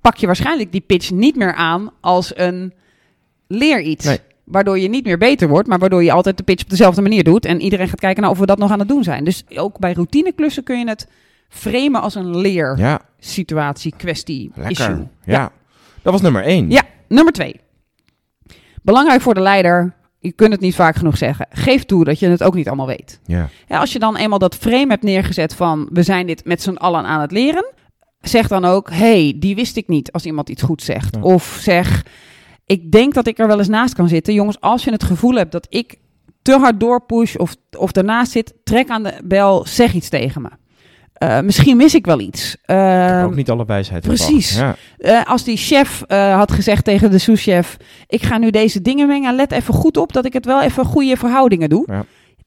pak 0.00 0.16
je 0.16 0.26
waarschijnlijk 0.26 0.72
die 0.72 0.80
pitch 0.80 1.10
niet 1.10 1.36
meer 1.36 1.54
aan 1.54 1.90
als 2.00 2.36
een 2.36 2.72
leer 3.48 3.80
iets. 3.80 4.04
Nee. 4.04 4.18
Waardoor 4.44 4.78
je 4.78 4.88
niet 4.88 5.04
meer 5.04 5.18
beter 5.18 5.48
wordt, 5.48 5.68
maar 5.68 5.78
waardoor 5.78 6.02
je 6.04 6.12
altijd 6.12 6.36
de 6.36 6.42
pitch 6.42 6.62
op 6.62 6.70
dezelfde 6.70 7.02
manier 7.02 7.24
doet. 7.24 7.44
En 7.44 7.60
iedereen 7.60 7.88
gaat 7.88 8.00
kijken 8.00 8.22
naar 8.22 8.30
of 8.30 8.38
we 8.38 8.46
dat 8.46 8.58
nog 8.58 8.70
aan 8.70 8.78
het 8.78 8.88
doen 8.88 9.02
zijn. 9.04 9.24
Dus 9.24 9.44
ook 9.56 9.78
bij 9.78 9.92
routineklussen 9.92 10.62
kun 10.62 10.78
je 10.78 10.88
het 10.88 11.08
framen 11.48 12.00
als 12.00 12.14
een 12.14 12.36
leersituatie, 12.36 13.90
Ja, 13.90 13.96
kwestie, 13.96 14.50
lekker. 14.54 14.70
issue. 14.70 15.06
Ja. 15.24 15.52
dat 16.02 16.12
was 16.12 16.22
nummer 16.22 16.42
één. 16.42 16.70
Ja, 16.70 16.82
nummer 17.08 17.32
twee. 17.32 17.60
Belangrijk 18.82 19.20
voor 19.20 19.34
de 19.34 19.40
leider, 19.40 19.94
je 20.18 20.32
kunt 20.32 20.52
het 20.52 20.60
niet 20.60 20.74
vaak 20.74 20.96
genoeg 20.96 21.16
zeggen. 21.16 21.46
Geef 21.50 21.84
toe 21.84 22.04
dat 22.04 22.18
je 22.18 22.28
het 22.28 22.42
ook 22.42 22.54
niet 22.54 22.66
allemaal 22.66 22.86
weet. 22.86 23.20
Ja. 23.26 23.48
Ja, 23.68 23.78
als 23.78 23.92
je 23.92 23.98
dan 23.98 24.16
eenmaal 24.16 24.38
dat 24.38 24.54
frame 24.54 24.86
hebt 24.88 25.02
neergezet 25.02 25.54
van 25.54 25.88
we 25.92 26.02
zijn 26.02 26.26
dit 26.26 26.44
met 26.44 26.62
z'n 26.62 26.74
allen 26.74 27.04
aan 27.04 27.20
het 27.20 27.30
leren, 27.32 27.66
zeg 28.20 28.48
dan 28.48 28.64
ook, 28.64 28.90
hey, 28.90 29.34
die 29.36 29.54
wist 29.54 29.76
ik 29.76 29.88
niet 29.88 30.12
als 30.12 30.24
iemand 30.24 30.48
iets 30.48 30.62
goed 30.62 30.82
zegt. 30.82 31.20
Of 31.20 31.58
zeg, 31.60 32.04
ik 32.66 32.90
denk 32.92 33.14
dat 33.14 33.26
ik 33.26 33.38
er 33.38 33.46
wel 33.46 33.58
eens 33.58 33.68
naast 33.68 33.94
kan 33.94 34.08
zitten. 34.08 34.34
Jongens, 34.34 34.60
als 34.60 34.84
je 34.84 34.90
het 34.90 35.04
gevoel 35.04 35.34
hebt 35.34 35.52
dat 35.52 35.66
ik 35.70 35.96
te 36.42 36.58
hard 36.58 36.80
doorpush 36.80 37.34
of, 37.36 37.54
of 37.78 37.92
daarnaast 37.92 38.32
zit, 38.32 38.54
trek 38.64 38.88
aan 38.88 39.02
de 39.02 39.14
bel, 39.24 39.66
zeg 39.66 39.92
iets 39.94 40.08
tegen 40.08 40.42
me. 40.42 40.48
Eh, 41.12 41.40
misschien 41.40 41.76
mis 41.76 41.94
ik 41.94 42.06
wel 42.06 42.20
iets. 42.20 42.54
Ik 42.54 42.60
heb 42.66 42.78
Eh, 43.18 43.24
ook 43.24 43.34
niet 43.34 43.50
alle 43.50 43.64
wijsheid 43.64 44.02
precies. 44.02 44.56
Ja. 44.56 44.76
eh, 44.98 45.24
als 45.24 45.44
die 45.44 45.56
chef 45.56 46.02
eh, 46.06 46.34
had 46.36 46.52
gezegd 46.52 46.84
tegen 46.84 47.10
de 47.10 47.18
souschef: 47.18 47.76
Ik 48.06 48.22
ga 48.22 48.38
nu 48.38 48.50
deze 48.50 48.82
dingen 48.82 49.06
mengen. 49.06 49.34
Let 49.34 49.52
even 49.52 49.74
goed 49.74 49.96
op 49.96 50.12
dat 50.12 50.24
ik 50.24 50.32
het 50.32 50.44
wel 50.44 50.62
even 50.62 50.84
goede 50.84 51.16
verhoudingen 51.16 51.68
doe. 51.68 51.84
Ja. 51.86 52.04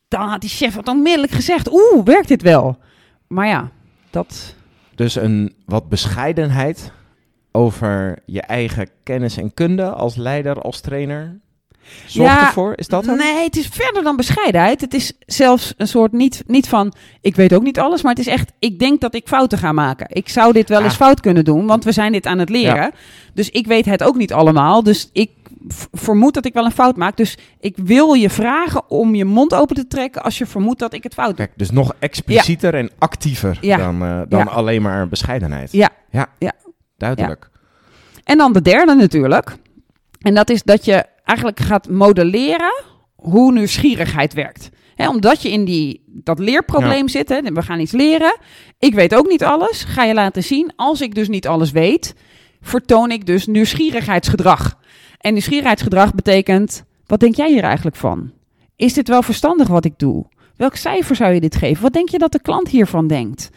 Dan 0.07 0.27
had 0.29 0.41
die 0.41 0.49
chef 0.49 0.75
het 0.75 0.87
onmiddellijk 0.87 1.33
gezegd: 1.33 1.71
Oeh, 1.71 2.03
werkt 2.05 2.27
dit 2.27 2.41
wel? 2.41 2.77
Maar 3.27 3.47
ja, 3.47 3.69
dat. 4.09 4.55
Dus 4.95 5.15
een 5.15 5.53
wat 5.65 5.89
bescheidenheid 5.89 6.91
over 7.55 8.17
je 8.25 8.41
eigen 8.41 8.89
kennis 9.03 9.37
en 9.37 9.53
kunde 9.53 9.89
als 9.89 10.15
leider, 10.15 10.61
als 10.61 10.81
trainer. 10.81 11.39
Zorg 12.05 12.29
Ja, 12.29 12.45
ervoor, 12.47 12.73
is 12.75 12.87
dat 12.87 13.05
het? 13.05 13.17
Nee, 13.17 13.43
het 13.43 13.55
is 13.55 13.67
verder 13.67 14.03
dan 14.03 14.15
bescheidenheid. 14.15 14.81
Het 14.81 14.93
is 14.93 15.13
zelfs 15.25 15.73
een 15.77 15.87
soort 15.87 16.11
niet, 16.11 16.43
niet 16.47 16.67
van: 16.69 16.93
Ik 17.21 17.35
weet 17.35 17.53
ook 17.53 17.63
niet 17.63 17.79
alles. 17.79 18.01
Maar 18.01 18.11
het 18.11 18.25
is 18.27 18.33
echt: 18.33 18.51
Ik 18.59 18.79
denk 18.79 19.01
dat 19.01 19.15
ik 19.15 19.27
fouten 19.27 19.57
ga 19.57 19.71
maken. 19.71 20.07
Ik 20.09 20.29
zou 20.29 20.53
dit 20.53 20.69
wel 20.69 20.81
eens 20.83 20.93
Ah. 20.93 20.99
fout 20.99 21.19
kunnen 21.19 21.45
doen, 21.45 21.65
want 21.65 21.83
we 21.83 21.91
zijn 21.91 22.11
dit 22.11 22.25
aan 22.25 22.39
het 22.39 22.49
leren. 22.49 22.91
Dus 23.33 23.49
ik 23.49 23.67
weet 23.67 23.85
het 23.85 24.03
ook 24.03 24.15
niet 24.15 24.33
allemaal. 24.33 24.83
Dus 24.83 25.09
ik 25.13 25.31
vermoed 25.91 26.33
dat 26.33 26.45
ik 26.45 26.53
wel 26.53 26.65
een 26.65 26.71
fout 26.71 26.95
maak. 26.95 27.17
Dus 27.17 27.37
ik 27.59 27.77
wil 27.77 28.13
je 28.13 28.29
vragen 28.29 28.89
om 28.89 29.15
je 29.15 29.25
mond 29.25 29.53
open 29.53 29.75
te 29.75 29.87
trekken 29.87 30.23
als 30.23 30.37
je 30.37 30.45
vermoedt 30.45 30.79
dat 30.79 30.93
ik 30.93 31.03
het 31.03 31.13
fout. 31.13 31.35
Kijk, 31.35 31.51
dus 31.55 31.71
nog 31.71 31.93
explicieter 31.99 32.73
en 32.75 32.89
actiever 32.97 33.57
dan, 33.61 34.03
eh, 34.03 34.21
dan 34.29 34.47
alleen 34.47 34.81
maar 34.81 35.07
bescheidenheid. 35.07 35.71
Ja. 35.71 35.89
Ja, 36.09 36.27
Ja. 36.39 36.53
Duidelijk. 36.97 37.49
En 38.23 38.37
dan 38.37 38.53
de 38.53 38.61
derde 38.61 38.95
natuurlijk. 38.95 39.55
En 40.21 40.33
dat 40.35 40.49
is 40.49 40.63
dat 40.63 40.85
je 40.85 41.05
eigenlijk 41.23 41.59
gaat 41.59 41.89
modelleren 41.89 42.83
hoe 43.15 43.51
nieuwsgierigheid 43.51 44.33
werkt. 44.33 44.69
Omdat 44.97 45.41
je 45.41 45.51
in 45.51 45.65
die, 45.65 46.03
dat 46.07 46.39
leerprobleem 46.39 47.07
zit, 47.07 47.29
hè, 47.29 47.41
we 47.41 47.61
gaan 47.61 47.79
iets 47.79 47.91
leren. 47.91 48.37
Ik 48.79 48.93
weet 48.93 49.15
ook 49.15 49.27
niet 49.27 49.43
alles. 49.43 49.83
Ga 49.83 50.03
je 50.03 50.13
laten 50.13 50.43
zien. 50.43 50.73
Als 50.75 51.01
ik 51.01 51.15
dus 51.15 51.27
niet 51.27 51.47
alles 51.47 51.71
weet, 51.71 52.15
vertoon 52.61 53.11
ik 53.11 53.25
dus 53.25 53.45
nieuwsgierigheidsgedrag. 53.45 54.77
En 55.17 55.33
nieuwsgierigheidsgedrag 55.33 56.13
betekent, 56.13 56.83
wat 57.05 57.19
denk 57.19 57.35
jij 57.35 57.51
hier 57.51 57.63
eigenlijk 57.63 57.95
van? 57.95 58.31
Is 58.75 58.93
dit 58.93 59.07
wel 59.07 59.21
verstandig 59.21 59.67
wat 59.67 59.85
ik 59.85 59.99
doe? 59.99 60.25
Welk 60.55 60.75
cijfer 60.75 61.15
zou 61.15 61.33
je 61.33 61.39
dit 61.39 61.55
geven? 61.55 61.83
Wat 61.83 61.93
denk 61.93 62.09
je 62.09 62.17
dat 62.17 62.31
de 62.31 62.41
klant 62.41 62.67
hiervan 62.67 63.07
denkt? 63.07 63.49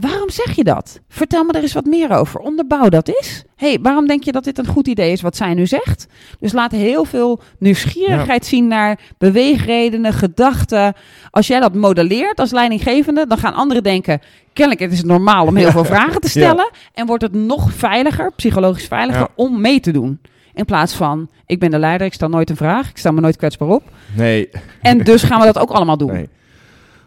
Waarom 0.00 0.30
zeg 0.30 0.56
je 0.56 0.64
dat? 0.64 1.00
Vertel 1.08 1.44
me 1.44 1.52
er 1.52 1.62
eens 1.62 1.72
wat 1.72 1.84
meer 1.84 2.10
over. 2.10 2.40
Onderbouw 2.40 2.88
dat 2.88 3.08
eens. 3.08 3.44
hey, 3.56 3.78
waarom 3.82 4.06
denk 4.06 4.24
je 4.24 4.32
dat 4.32 4.44
dit 4.44 4.58
een 4.58 4.66
goed 4.66 4.88
idee 4.88 5.12
is 5.12 5.20
wat 5.20 5.36
zij 5.36 5.54
nu 5.54 5.66
zegt? 5.66 6.06
Dus 6.38 6.52
laat 6.52 6.72
heel 6.72 7.04
veel 7.04 7.40
nieuwsgierigheid 7.58 8.46
zien 8.46 8.66
naar 8.66 8.98
beweegredenen, 9.18 10.12
gedachten. 10.12 10.94
Als 11.30 11.46
jij 11.46 11.60
dat 11.60 11.74
modelleert 11.74 12.38
als 12.40 12.50
leidinggevende, 12.50 13.26
dan 13.26 13.38
gaan 13.38 13.54
anderen 13.54 13.82
denken: 13.82 14.20
kennelijk 14.52 14.90
is 14.92 14.98
het 14.98 15.06
normaal 15.06 15.46
om 15.46 15.56
heel 15.56 15.70
veel 15.70 15.84
vragen 15.84 16.20
te 16.20 16.28
stellen. 16.28 16.70
En 16.94 17.06
wordt 17.06 17.22
het 17.22 17.32
nog 17.32 17.72
veiliger, 17.72 18.32
psychologisch 18.36 18.86
veiliger, 18.86 19.28
om 19.34 19.60
mee 19.60 19.80
te 19.80 19.90
doen. 19.90 20.20
In 20.54 20.64
plaats 20.64 20.94
van: 20.94 21.28
ik 21.46 21.58
ben 21.58 21.70
de 21.70 21.78
leider, 21.78 22.06
ik 22.06 22.12
stel 22.14 22.28
nooit 22.28 22.50
een 22.50 22.56
vraag, 22.56 22.88
ik 22.90 22.96
stel 22.98 23.12
me 23.12 23.20
nooit 23.20 23.36
kwetsbaar 23.36 23.68
op. 23.68 23.82
Nee, 24.16 24.48
En 24.80 24.98
dus 24.98 25.22
gaan 25.22 25.38
we 25.40 25.46
dat 25.46 25.58
ook 25.58 25.70
allemaal 25.70 25.96
doen. 25.96 26.12
nee. 26.12 26.28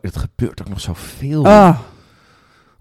Het 0.02 0.18
gebeurt 0.18 0.62
ook 0.62 0.70
nog 0.70 0.80
zoveel. 0.80 1.46
Ah, 1.46 1.80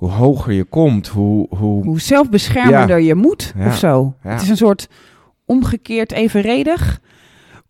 Hoe 0.02 0.10
hoger 0.10 0.52
je 0.52 0.64
komt, 0.64 1.08
hoe... 1.08 1.46
hoe... 1.56 1.84
hoe 1.84 2.00
zelfbeschermender 2.00 3.00
je 3.00 3.14
moet 3.14 3.52
Ja. 3.56 3.66
of 3.66 3.76
zo. 3.76 4.14
Ja. 4.22 4.30
Het 4.30 4.42
is 4.42 4.48
een 4.48 4.56
soort 4.56 4.88
omgekeerd 5.46 6.12
evenredig. 6.12 7.00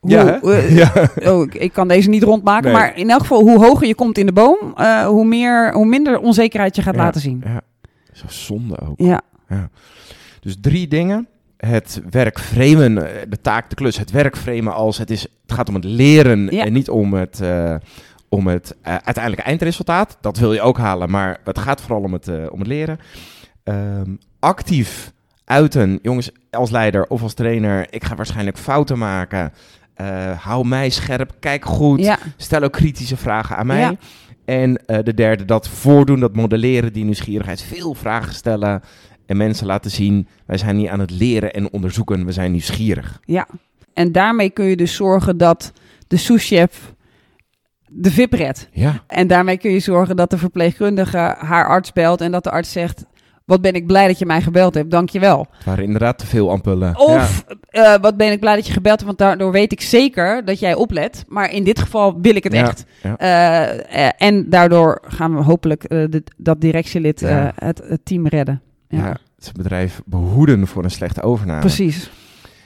Hoe, 0.00 0.10
Ja, 0.10 0.40
eh, 0.42 0.76
ja. 0.80 0.92
oh, 1.32 1.46
ik, 1.52 1.72
kan 1.72 1.88
deze 1.88 2.08
niet 2.08 2.22
rondmaken, 2.22 2.64
Nee. 2.64 2.72
maar 2.80 2.96
in 2.96 3.10
elk 3.10 3.20
geval, 3.20 3.40
hoe 3.40 3.64
hoger 3.64 3.86
je 3.86 3.94
komt 3.94 4.18
in 4.18 4.26
de 4.26 4.32
boom, 4.32 4.58
eh, 4.76 5.06
hoe, 5.06 5.24
meer, 5.24 5.72
hoe 5.72 5.86
minder 5.86 6.18
onzekerheid 6.18 6.76
je 6.76 6.82
gaat 6.82 6.94
Ja. 6.94 7.00
laten 7.02 7.20
zien. 7.20 7.42
Ja, 7.44 7.60
zo 8.12 8.24
zonde 8.28 8.80
ook. 8.80 8.94
Ja, 8.96 9.20
Dus 10.40 10.56
drie 10.60 10.88
dingen. 10.88 11.26
Het 11.56 12.02
werk 12.10 12.38
framen, 12.40 13.14
eh, 13.14 13.22
de 13.28 13.40
taak, 13.40 13.68
de 13.70 13.74
klus. 13.76 13.98
Het 13.98 14.10
werk 14.10 14.36
framen 14.36 14.74
als 14.74 14.98
het, 14.98 15.10
is, 15.10 15.22
het 15.22 15.52
gaat 15.52 15.68
om 15.68 15.74
het 15.74 15.84
leren 15.84 16.46
Ja. 16.50 16.64
en 16.64 16.72
niet 16.72 16.90
om 16.90 17.14
het, 17.14 17.40
om 18.32 18.46
het 18.46 18.76
eh, 18.82 18.92
uiteindelijke 18.92 19.44
eindresultaat. 19.44 20.18
Dat 20.20 20.38
wil 20.38 20.52
je 20.52 20.60
ook 20.60 20.78
halen, 20.78 21.10
maar 21.10 21.40
het 21.44 21.58
gaat 21.58 21.80
vooral 21.80 22.02
om 22.02 22.12
het, 22.12 22.28
eh, 22.28 22.46
om 22.50 22.58
het 22.58 22.68
leren. 22.68 22.98
Ehm, 23.64 24.10
actief 24.38 25.12
uiten, 25.44 25.98
jongens, 26.02 26.30
als 26.50 26.70
leider 26.70 27.06
of 27.06 27.22
als 27.22 27.34
trainer. 27.34 27.86
Ik 27.90 28.04
ga 28.04 28.14
waarschijnlijk 28.14 28.58
fouten 28.58 28.98
maken. 28.98 29.52
Eh, 29.94 30.40
hou 30.40 30.66
mij 30.66 30.90
scherp, 30.90 31.32
kijk 31.40 31.64
goed. 31.64 32.00
ja, 32.00 32.18
Stel 32.36 32.62
ook 32.62 32.72
kritische 32.72 33.16
vragen 33.16 33.56
aan 33.56 33.66
mij. 33.66 33.80
Ja. 33.80 33.94
En 34.44 34.80
de 34.86 35.14
derde, 35.14 35.44
dat 35.44 35.68
voordoen, 35.68 36.20
dat 36.20 36.36
modelleren, 36.36 36.92
die 36.92 37.04
nieuwsgierigheid. 37.04 37.62
Veel 37.62 37.94
vragen 37.94 38.34
stellen 38.34 38.82
En 39.26 39.36
mensen 39.36 39.66
laten 39.66 39.90
zien, 39.90 40.28
wij 40.46 40.58
zijn 40.58 40.76
niet 40.76 40.88
aan 40.88 41.00
het 41.00 41.10
leren 41.10 41.52
en 41.52 41.72
onderzoeken, 41.72 42.24
we 42.24 42.32
zijn 42.32 42.50
nieuwsgierig. 42.50 43.20
Ja, 43.24 43.46
en 43.94 44.12
daarmee 44.12 44.50
kun 44.50 44.64
je 44.64 44.76
dus 44.76 44.94
zorgen 44.94 45.36
dat 45.36 45.72
de 46.06 46.16
souschef 46.16 46.92
de 47.94 48.10
VIP 48.10 48.32
redt. 48.32 48.68
Ja, 48.72 49.02
En 49.06 49.26
daarmee 49.26 49.58
kun 49.58 49.70
je 49.70 49.78
zorgen 49.80 50.16
dat 50.16 50.30
de 50.30 50.38
verpleegkundige 50.38 51.34
haar 51.38 51.66
arts 51.68 51.92
belt 51.92 52.20
en 52.20 52.32
dat 52.32 52.44
de 52.44 52.50
arts 52.50 52.72
zegt... 52.72 53.04
Wat 53.44 53.60
ben 53.60 53.72
ik 53.74 53.86
blij 53.86 54.06
dat 54.06 54.18
je 54.18 54.26
mij 54.26 54.40
gebeld 54.42 54.74
hebt, 54.74 54.90
dankjewel. 54.90 55.46
het 55.56 55.64
waren 55.64 55.84
inderdaad 55.84 56.18
te 56.18 56.26
veel 56.26 56.50
ampullen. 56.50 56.98
Of 56.98 57.44
eh, 57.68 57.94
wat 58.00 58.16
ben 58.16 58.32
ik 58.32 58.40
blij 58.40 58.54
dat 58.54 58.66
je 58.66 58.72
gebeld 58.72 58.94
hebt, 58.94 59.06
want 59.06 59.18
daardoor 59.18 59.52
weet 59.52 59.72
ik 59.72 59.80
zeker 59.80 60.44
dat 60.44 60.58
jij 60.58 60.74
oplet. 60.74 61.24
Maar 61.28 61.52
in 61.52 61.64
dit 61.64 61.78
geval 61.78 62.20
wil 62.20 62.34
ik 62.36 62.44
het 62.44 62.52
Ja, 62.52 62.60
echt. 62.62 62.84
ja. 63.02 63.16
Eh, 63.16 64.06
eh, 64.06 64.12
en 64.18 64.50
daardoor 64.50 64.98
gaan 65.06 65.36
we 65.36 65.42
hopelijk 65.42 65.88
de- 65.88 66.22
dat 66.36 66.60
directielid 66.60 67.20
het, 67.54 67.82
het 67.86 68.00
team 68.04 68.26
redden. 68.26 68.60
Ja. 68.88 68.98
Ja, 69.06 69.16
het 69.38 69.52
bedrijf 69.56 70.00
behoeden 70.04 70.66
voor 70.66 70.84
een 70.84 70.90
slechte 70.90 71.22
overname. 71.22 71.60
precies. 71.60 72.10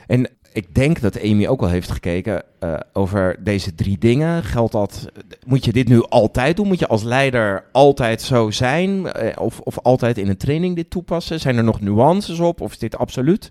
En 0.06 0.28
ik 0.56 0.74
denk 0.74 1.00
dat 1.00 1.22
Amy 1.22 1.46
ook 1.46 1.60
al 1.60 1.68
heeft 1.68 1.90
gekeken 1.90 2.42
eh, 2.58 2.74
over 2.92 3.36
deze 3.44 3.74
drie 3.74 3.98
dingen. 3.98 4.42
Geldt 4.42 4.72
dat, 4.72 5.06
moet 5.46 5.64
je 5.64 5.72
dit 5.72 5.88
nu 5.88 6.02
altijd 6.02 6.56
doen? 6.56 6.66
Moet 6.66 6.78
je 6.78 6.86
als 6.86 7.02
leider 7.02 7.64
altijd 7.72 8.22
zo 8.22 8.50
zijn? 8.50 9.06
Eh, 9.06 9.42
of, 9.42 9.60
of 9.60 9.78
altijd 9.78 10.18
in 10.18 10.28
een 10.28 10.36
training 10.36 10.76
dit 10.76 10.90
toepassen? 10.90 11.40
Zijn 11.40 11.56
er 11.56 11.64
nog 11.64 11.80
nuances 11.80 12.38
op? 12.40 12.60
Of 12.60 12.72
is 12.72 12.78
dit 12.78 12.98
absoluut? 12.98 13.50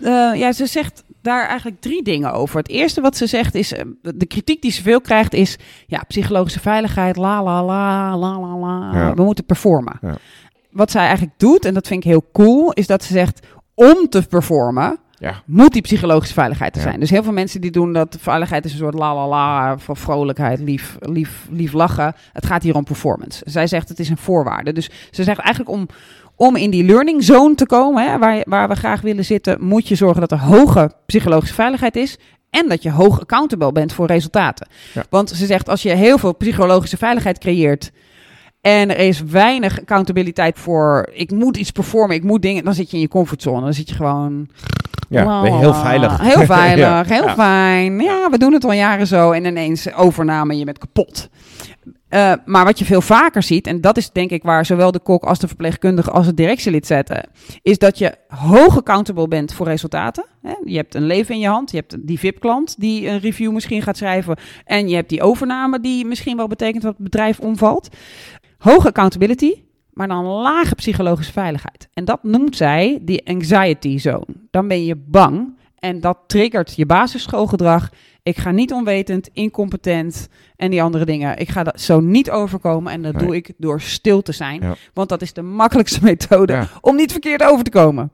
Eh, 0.00 0.30
ja, 0.34 0.52
ze 0.52 0.66
zegt 0.66 1.04
daar 1.22 1.46
eigenlijk 1.48 1.80
drie 1.80 2.02
dingen 2.02 2.32
over. 2.32 2.56
Het 2.58 2.68
eerste 2.68 3.00
wat 3.00 3.16
ze 3.16 3.26
zegt 3.26 3.54
is, 3.54 3.72
de 4.02 4.26
kritiek 4.26 4.62
die 4.62 4.70
ze 4.72 4.82
veel 4.82 5.00
krijgt 5.00 5.32
is, 5.34 5.56
ja, 5.86 6.04
psychologische 6.08 6.60
veiligheid, 6.60 7.16
la 7.16 7.42
la 7.42 7.64
la, 7.64 8.16
la 8.16 8.38
la 8.40 8.56
la, 8.56 8.90
Ja. 8.94 9.14
we 9.14 9.22
moeten 9.24 9.44
performen. 9.44 9.98
Ja. 10.00 10.16
Wat 10.70 10.90
zij 10.90 11.02
eigenlijk 11.06 11.38
doet, 11.38 11.64
en 11.64 11.74
dat 11.74 11.86
vind 11.86 12.04
ik 12.04 12.10
heel 12.10 12.24
cool, 12.32 12.72
is 12.72 12.86
dat 12.86 13.04
ze 13.04 13.12
zegt, 13.12 13.46
om 13.74 14.08
te 14.08 14.22
performen, 14.28 14.98
Ja. 15.22 15.42
moet 15.46 15.72
die 15.72 15.82
psychologische 15.82 16.34
veiligheid 16.34 16.74
er 16.76 16.82
Ja. 16.82 16.88
zijn. 16.88 17.00
Dus 17.00 17.10
heel 17.10 17.22
veel 17.22 17.32
mensen 17.32 17.60
die 17.60 17.70
doen 17.70 17.92
dat 17.92 18.16
veiligheid 18.20 18.64
is 18.64 18.72
een 18.72 18.78
soort 18.78 18.94
la 18.94 19.14
la 19.14 19.28
la 19.28 19.78
van 19.78 19.96
vrolijkheid, 19.96 20.58
lief, 20.60 20.96
lief, 21.00 21.46
lief 21.50 21.72
lachen. 21.72 22.14
Het 22.32 22.46
gaat 22.46 22.62
hier 22.62 22.74
om 22.74 22.84
performance. 22.84 23.42
Zij 23.44 23.66
zegt 23.66 23.88
het 23.88 23.98
is 23.98 24.08
een 24.08 24.16
voorwaarde. 24.16 24.72
Dus 24.72 24.90
ze 25.10 25.22
zegt 25.22 25.38
eigenlijk 25.40 25.76
om, 25.76 25.86
om 26.36 26.56
in 26.56 26.70
die 26.70 26.84
learning 26.84 27.24
zone 27.24 27.54
te 27.54 27.66
komen, 27.66 28.10
hè, 28.10 28.18
waar, 28.18 28.42
waar 28.48 28.68
we 28.68 28.74
graag 28.74 29.00
willen 29.00 29.24
zitten, 29.24 29.64
moet 29.64 29.88
je 29.88 29.94
zorgen 29.94 30.20
dat 30.20 30.32
er 30.32 30.40
hoge 30.40 30.90
psychologische 31.06 31.54
veiligheid 31.54 31.96
is. 31.96 32.16
En 32.50 32.68
dat 32.68 32.82
je 32.82 32.90
hoog 32.90 33.20
accountable 33.20 33.72
bent 33.72 33.92
voor 33.92 34.06
resultaten. 34.06 34.68
Ja. 34.94 35.04
Want 35.10 35.30
ze 35.30 35.46
zegt, 35.46 35.68
als 35.68 35.82
je 35.82 35.90
heel 35.94 36.18
veel 36.18 36.36
psychologische 36.36 36.96
veiligheid 36.96 37.38
creëert. 37.38 37.90
En 38.60 38.90
er 38.90 39.06
is 39.06 39.22
weinig 39.22 39.80
accountabiliteit 39.80 40.58
voor. 40.58 41.08
Ik 41.12 41.30
moet 41.30 41.56
iets 41.56 41.70
performen, 41.70 42.16
ik 42.16 42.22
moet 42.22 42.42
dingen. 42.42 42.64
Dan 42.64 42.74
zit 42.74 42.90
je 42.90 42.96
in 42.96 43.02
je 43.02 43.08
comfortzone. 43.08 43.60
Dan 43.60 43.74
zit 43.74 43.88
je 43.88 43.94
gewoon. 43.94 44.48
Ja, 45.12 45.42
heel 45.42 45.74
veilig. 45.74 46.20
Heel 46.20 46.44
veilig, 46.56 46.84
Ja. 46.86 47.04
heel 47.04 47.24
Ja. 47.24 47.34
fijn. 47.34 48.00
Ja, 48.00 48.30
we 48.30 48.38
doen 48.38 48.52
het 48.52 48.64
al 48.64 48.72
jaren 48.72 49.06
zo. 49.06 49.30
En 49.30 49.44
ineens 49.44 49.92
overname, 49.94 50.58
je 50.58 50.64
bent 50.64 50.78
kapot. 50.78 51.28
Eh, 52.08 52.32
maar 52.44 52.64
wat 52.64 52.78
je 52.78 52.84
veel 52.84 53.00
vaker 53.00 53.42
ziet, 53.42 53.66
en 53.66 53.80
dat 53.80 53.96
is 53.96 54.10
denk 54.10 54.30
ik 54.30 54.42
waar 54.42 54.66
zowel 54.66 54.92
de 54.92 54.98
kok 55.00 55.24
als 55.24 55.38
de 55.38 55.46
verpleegkundige 55.48 56.10
als 56.10 56.26
het 56.26 56.36
directielid 56.36 56.86
zetten, 56.86 57.28
is 57.62 57.78
dat 57.78 57.98
je 57.98 58.14
hoog 58.28 58.76
accountable 58.76 59.28
bent 59.28 59.54
voor 59.54 59.66
resultaten. 59.66 60.24
Hè? 60.42 60.52
Je 60.64 60.76
hebt 60.76 60.94
een 60.94 61.06
leven 61.06 61.34
in 61.34 61.40
je 61.40 61.48
hand, 61.48 61.70
je 61.70 61.76
hebt 61.76 61.96
die 62.06 62.18
VIP-klant 62.18 62.74
die 62.80 63.08
een 63.08 63.18
review 63.20 63.52
misschien 63.52 63.82
gaat 63.82 63.96
schrijven, 63.96 64.36
en 64.64 64.88
je 64.88 64.94
hebt 64.94 65.08
die 65.08 65.22
overname 65.22 65.80
die 65.80 66.04
misschien 66.04 66.36
wel 66.36 66.46
betekent 66.46 66.82
dat 66.82 66.92
het 66.94 67.02
bedrijf 67.04 67.38
omvalt. 67.40 67.88
Hoge 68.58 68.86
accountability, 68.86 69.52
maar 69.92 70.08
dan 70.08 70.24
lage 70.24 70.74
psychologische 70.74 71.32
veiligheid. 71.32 71.88
En 71.94 72.04
dat 72.04 72.22
noemt 72.22 72.56
zij 72.56 72.98
die 73.02 73.26
anxiety 73.28 73.98
zone. 73.98 74.26
Dan 74.52 74.68
ben 74.68 74.84
je 74.84 74.96
bang 74.96 75.56
en 75.78 76.00
dat 76.00 76.18
triggert 76.26 76.74
je 76.76 76.86
basisschoolgedrag. 76.86 77.90
Ik 78.22 78.38
ga 78.38 78.50
niet 78.50 78.72
onwetend, 78.72 79.28
incompetent 79.32 80.28
en 80.56 80.70
die 80.70 80.82
andere 80.82 81.04
dingen. 81.04 81.38
Ik 81.38 81.48
ga 81.48 81.62
dat 81.62 81.80
zo 81.80 82.00
niet 82.00 82.30
overkomen 82.30 82.92
en 82.92 83.02
dat 83.02 83.14
Nee. 83.14 83.26
doe 83.26 83.36
ik 83.36 83.52
door 83.56 83.80
stil 83.80 84.22
te 84.22 84.32
zijn. 84.32 84.60
Ja. 84.62 84.74
Want 84.94 85.08
dat 85.08 85.22
is 85.22 85.32
de 85.32 85.42
makkelijkste 85.42 85.98
methode 86.10 86.52
Ja. 86.52 86.68
om 86.80 86.96
niet 86.96 87.10
verkeerd 87.12 87.42
over 87.42 87.64
te 87.64 87.70
komen. 87.70 88.10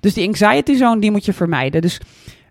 Dus 0.00 0.14
die 0.14 0.26
anxiety 0.26 0.74
zone, 0.74 1.00
die 1.00 1.10
moet 1.10 1.24
je 1.24 1.32
vermijden. 1.32 1.80
Dus 1.80 2.00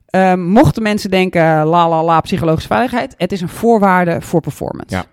ehm, 0.05 0.41
mochten 0.41 0.83
mensen 0.83 1.09
denken, 1.09 1.43
la 1.65 1.89
la 1.89 2.03
la, 2.03 2.21
psychologische 2.21 2.67
veiligheid. 2.67 3.13
Het 3.17 3.31
is 3.31 3.41
een 3.41 3.49
voorwaarde 3.49 4.21
voor 4.21 4.41
performance. 4.41 4.95
Ja. 4.95 5.05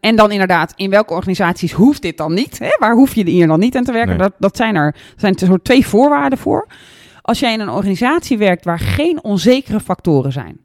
En 0.00 0.16
dan 0.16 0.30
inderdaad, 0.32 0.72
in 0.76 0.90
welke 0.90 1.14
organisaties 1.14 1.72
hoeft 1.72 2.02
dit 2.02 2.16
dan 2.16 2.34
niet? 2.34 2.58
Hè? 2.58 2.76
Waar 2.78 2.94
hoef 2.94 3.14
je 3.14 3.30
hier 3.30 3.46
dan 3.46 3.60
niet 3.60 3.76
aan 3.76 3.84
te 3.84 3.92
werken? 3.92 4.16
Nee. 4.16 4.28
Dat, 4.28 4.32
dat 4.38 4.56
zijn 4.56 4.74
er, 4.74 4.86
er 4.86 4.94
zijn 5.16 5.34
er 5.36 5.46
soort 5.46 5.64
twee 5.64 5.86
voorwaarden 5.86 6.38
voor. 6.38 6.66
Als 7.22 7.38
jij 7.40 7.52
in 7.52 7.60
een 7.60 7.70
organisatie 7.70 8.38
werkt 8.38 8.64
waar 8.64 8.78
geen 8.78 9.22
onzekere 9.24 9.80
factoren 9.80 10.32
zijn. 10.32 10.60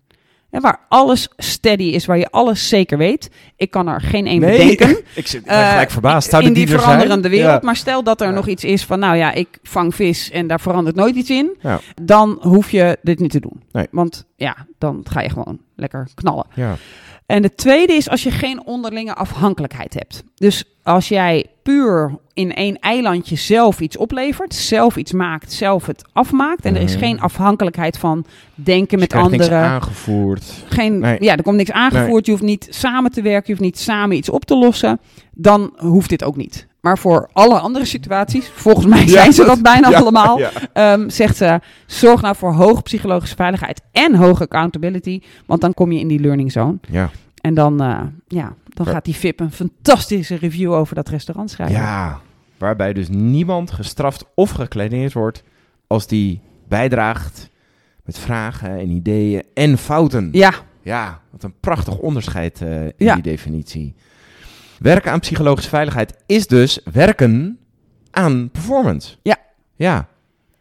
Hè, 0.49 0.59
waar 0.59 0.79
alles 0.89 1.29
steady 1.37 1.83
is, 1.83 2.05
waar 2.05 2.17
je 2.17 2.29
alles 2.29 2.67
zeker 2.67 2.97
weet. 2.97 3.29
Ik 3.55 3.71
kan 3.71 3.87
er 3.87 4.01
geen 4.01 4.27
één 4.27 4.39
bedenken. 4.39 4.89
ik 5.15 5.27
zit 5.27 5.45
Eh, 5.45 5.69
gelijk 5.69 5.91
verbaasd. 5.91 6.29
Zouden 6.29 6.51
in 6.51 6.57
die, 6.57 6.65
die 6.65 6.75
er 6.75 6.81
veranderende 6.81 7.29
wereld. 7.29 7.51
Ja. 7.61 7.65
Maar 7.65 7.75
stel 7.75 8.03
dat 8.03 8.21
er 8.21 8.27
Ja. 8.27 8.33
nog 8.33 8.47
iets 8.47 8.63
is 8.63 8.85
van, 8.85 8.99
nou 8.99 9.15
ja, 9.15 9.31
ik 9.31 9.47
vang 9.63 9.95
vis 9.95 10.31
en 10.31 10.47
daar 10.47 10.59
verandert 10.59 10.95
nooit 10.95 11.15
iets 11.15 11.29
in. 11.29 11.57
Ja. 11.61 11.79
Dan 12.01 12.37
hoef 12.41 12.71
je 12.71 12.97
dit 13.01 13.19
niet 13.19 13.31
te 13.31 13.39
doen. 13.39 13.63
Nee. 13.71 13.87
Want 13.91 14.25
ja, 14.35 14.55
dan 14.77 15.05
ga 15.09 15.21
je 15.21 15.29
gewoon 15.29 15.59
lekker 15.77 16.07
knallen. 16.15 16.45
Ja. 16.53 16.75
En 17.25 17.41
de 17.41 17.55
tweede 17.55 17.93
is 17.93 18.09
als 18.09 18.23
je 18.23 18.31
geen 18.31 18.65
onderlinge 18.65 19.13
afhankelijkheid 19.15 19.93
hebt. 19.93 20.23
Dus 20.35 20.63
als 20.83 21.07
jij 21.07 21.45
puur 21.63 22.17
in 22.33 22.53
één 22.53 22.79
eilandje 22.79 23.35
zelf 23.35 23.79
iets 23.79 23.97
oplevert, 23.97 24.53
zelf 24.55 24.95
iets 24.97 25.11
maakt, 25.11 25.51
zelf 25.53 25.85
het 25.85 26.03
afmaakt. 26.13 26.65
En 26.65 26.75
er 26.75 26.81
is 26.81 26.91
Mhm. 26.95 26.99
geen 27.03 27.19
afhankelijkheid 27.21 27.97
van 27.97 28.25
denken 28.55 28.99
met 28.99 29.11
Je 29.11 29.17
krijgt 29.17 29.31
niks 29.31 29.43
anderen. 29.43 29.67
aangevoerd. 29.69 30.43
Geen, 30.69 30.99
Nee. 30.99 31.17
Ja, 31.19 31.35
er 31.37 31.43
komt 31.43 31.57
niks 31.57 31.71
aangevoerd. 31.71 32.25
Je 32.25 32.31
hoeft 32.31 32.43
niet 32.43 32.67
samen 32.69 33.11
te 33.11 33.21
werken. 33.21 33.43
Je 33.45 33.51
hoeft 33.51 33.63
niet 33.65 33.79
samen 33.79 34.15
iets 34.17 34.29
op 34.29 34.45
te 34.45 34.55
lossen. 34.55 34.99
Dan 35.33 35.73
hoeft 35.77 36.09
dit 36.09 36.23
ook 36.23 36.35
niet. 36.35 36.66
Maar 36.81 36.97
voor 36.97 37.29
alle 37.33 37.59
andere 37.59 37.85
situaties, 37.85 38.49
volgens 38.53 38.85
mij 38.85 39.07
zijn 39.17 39.33
ze 39.33 39.45
dat 39.45 39.61
bijna 39.61 39.89
Ja, 39.89 39.99
allemaal, 40.01 40.39
ja. 40.39 40.51
ehm, 40.73 41.09
zegt 41.09 41.37
ze, 41.37 41.59
zorg 41.85 42.21
nou 42.21 42.35
voor 42.35 42.53
hoge 42.53 42.81
psychologische 42.81 43.35
veiligheid 43.35 43.81
en 43.91 44.15
hoge 44.15 44.43
accountability. 44.43 45.21
Want 45.45 45.61
dan 45.61 45.73
kom 45.73 45.91
je 45.91 45.99
in 45.99 46.07
die 46.07 46.19
learning 46.19 46.51
zone. 46.51 46.77
Ja. 46.89 47.09
En 47.41 47.53
dan, 47.53 47.81
eh, 47.81 48.01
ja, 48.27 48.53
dan 48.73 48.85
gaat 48.85 49.05
die 49.05 49.15
VIP 49.15 49.39
een 49.39 49.51
fantastische 49.51 50.35
review 50.35 50.73
over 50.73 50.95
dat 50.95 51.09
restaurant 51.09 51.49
schrijven. 51.51 51.75
Ja, 51.75 52.19
waarbij 52.57 52.93
dus 52.93 53.09
niemand 53.09 53.71
gestraft 53.71 54.25
of 54.35 54.49
gekleineerd 54.51 55.13
wordt 55.13 55.43
als 55.87 56.07
die 56.07 56.41
bijdraagt 56.67 57.49
met 58.05 58.17
vragen 58.19 58.79
en 58.79 58.89
ideeën 58.89 59.43
en 59.53 59.77
fouten. 59.77 60.29
Ja, 60.31 60.53
Ja, 60.81 61.21
wat 61.31 61.43
een 61.43 61.53
prachtig 61.59 61.97
onderscheid 61.97 62.61
eh, 62.61 62.83
in 62.85 62.93
die 62.97 63.21
definitie. 63.21 63.95
Werken 64.79 65.11
aan 65.11 65.19
psychologische 65.19 65.69
veiligheid 65.69 66.13
is 66.25 66.47
dus 66.47 66.79
werken 66.93 67.57
aan 68.11 68.49
performance. 68.51 69.15
Ja. 69.21 69.35
Ja. 69.75 70.07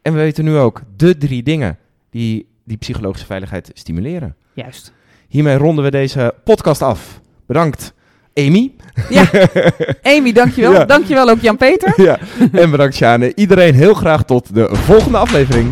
En 0.01 0.13
we 0.13 0.19
weten 0.19 0.43
nu 0.43 0.55
ook 0.57 0.81
de 0.95 1.17
drie 1.17 1.43
dingen 1.43 1.77
die 2.09 2.47
die 2.65 2.77
psychologische 2.77 3.25
veiligheid 3.25 3.71
stimuleren. 3.73 4.35
juist. 4.53 4.91
Hiermee 5.27 5.57
ronden 5.57 5.83
we 5.83 5.91
deze 5.91 6.33
podcast 6.43 6.81
af. 6.81 7.21
Bedankt, 7.45 7.93
Amy. 8.33 8.71
Amy, 10.17 10.31
dankjewel. 10.31 10.71
Ja. 10.73 10.85
Dankjewel 10.85 11.29
ook 11.29 11.41
Jan-Peter. 11.41 11.93
ja. 12.07 12.19
En 12.51 12.71
bedankt, 12.71 12.95
Sjane. 12.95 13.35
Iedereen 13.35 13.73
heel 13.73 13.93
graag 13.93 14.23
tot 14.23 14.53
de 14.53 14.67
volgende 14.71 15.17
aflevering. 15.17 15.71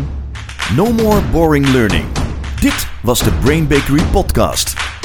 No 0.76 0.92
more 0.92 1.20
boring 1.32 1.68
learning. 1.68 2.04
Dit 2.60 2.86
was 3.02 3.22
de 3.22 3.30
Brain 3.42 3.66
Bakery 3.66 4.02
podcast. 4.02 4.95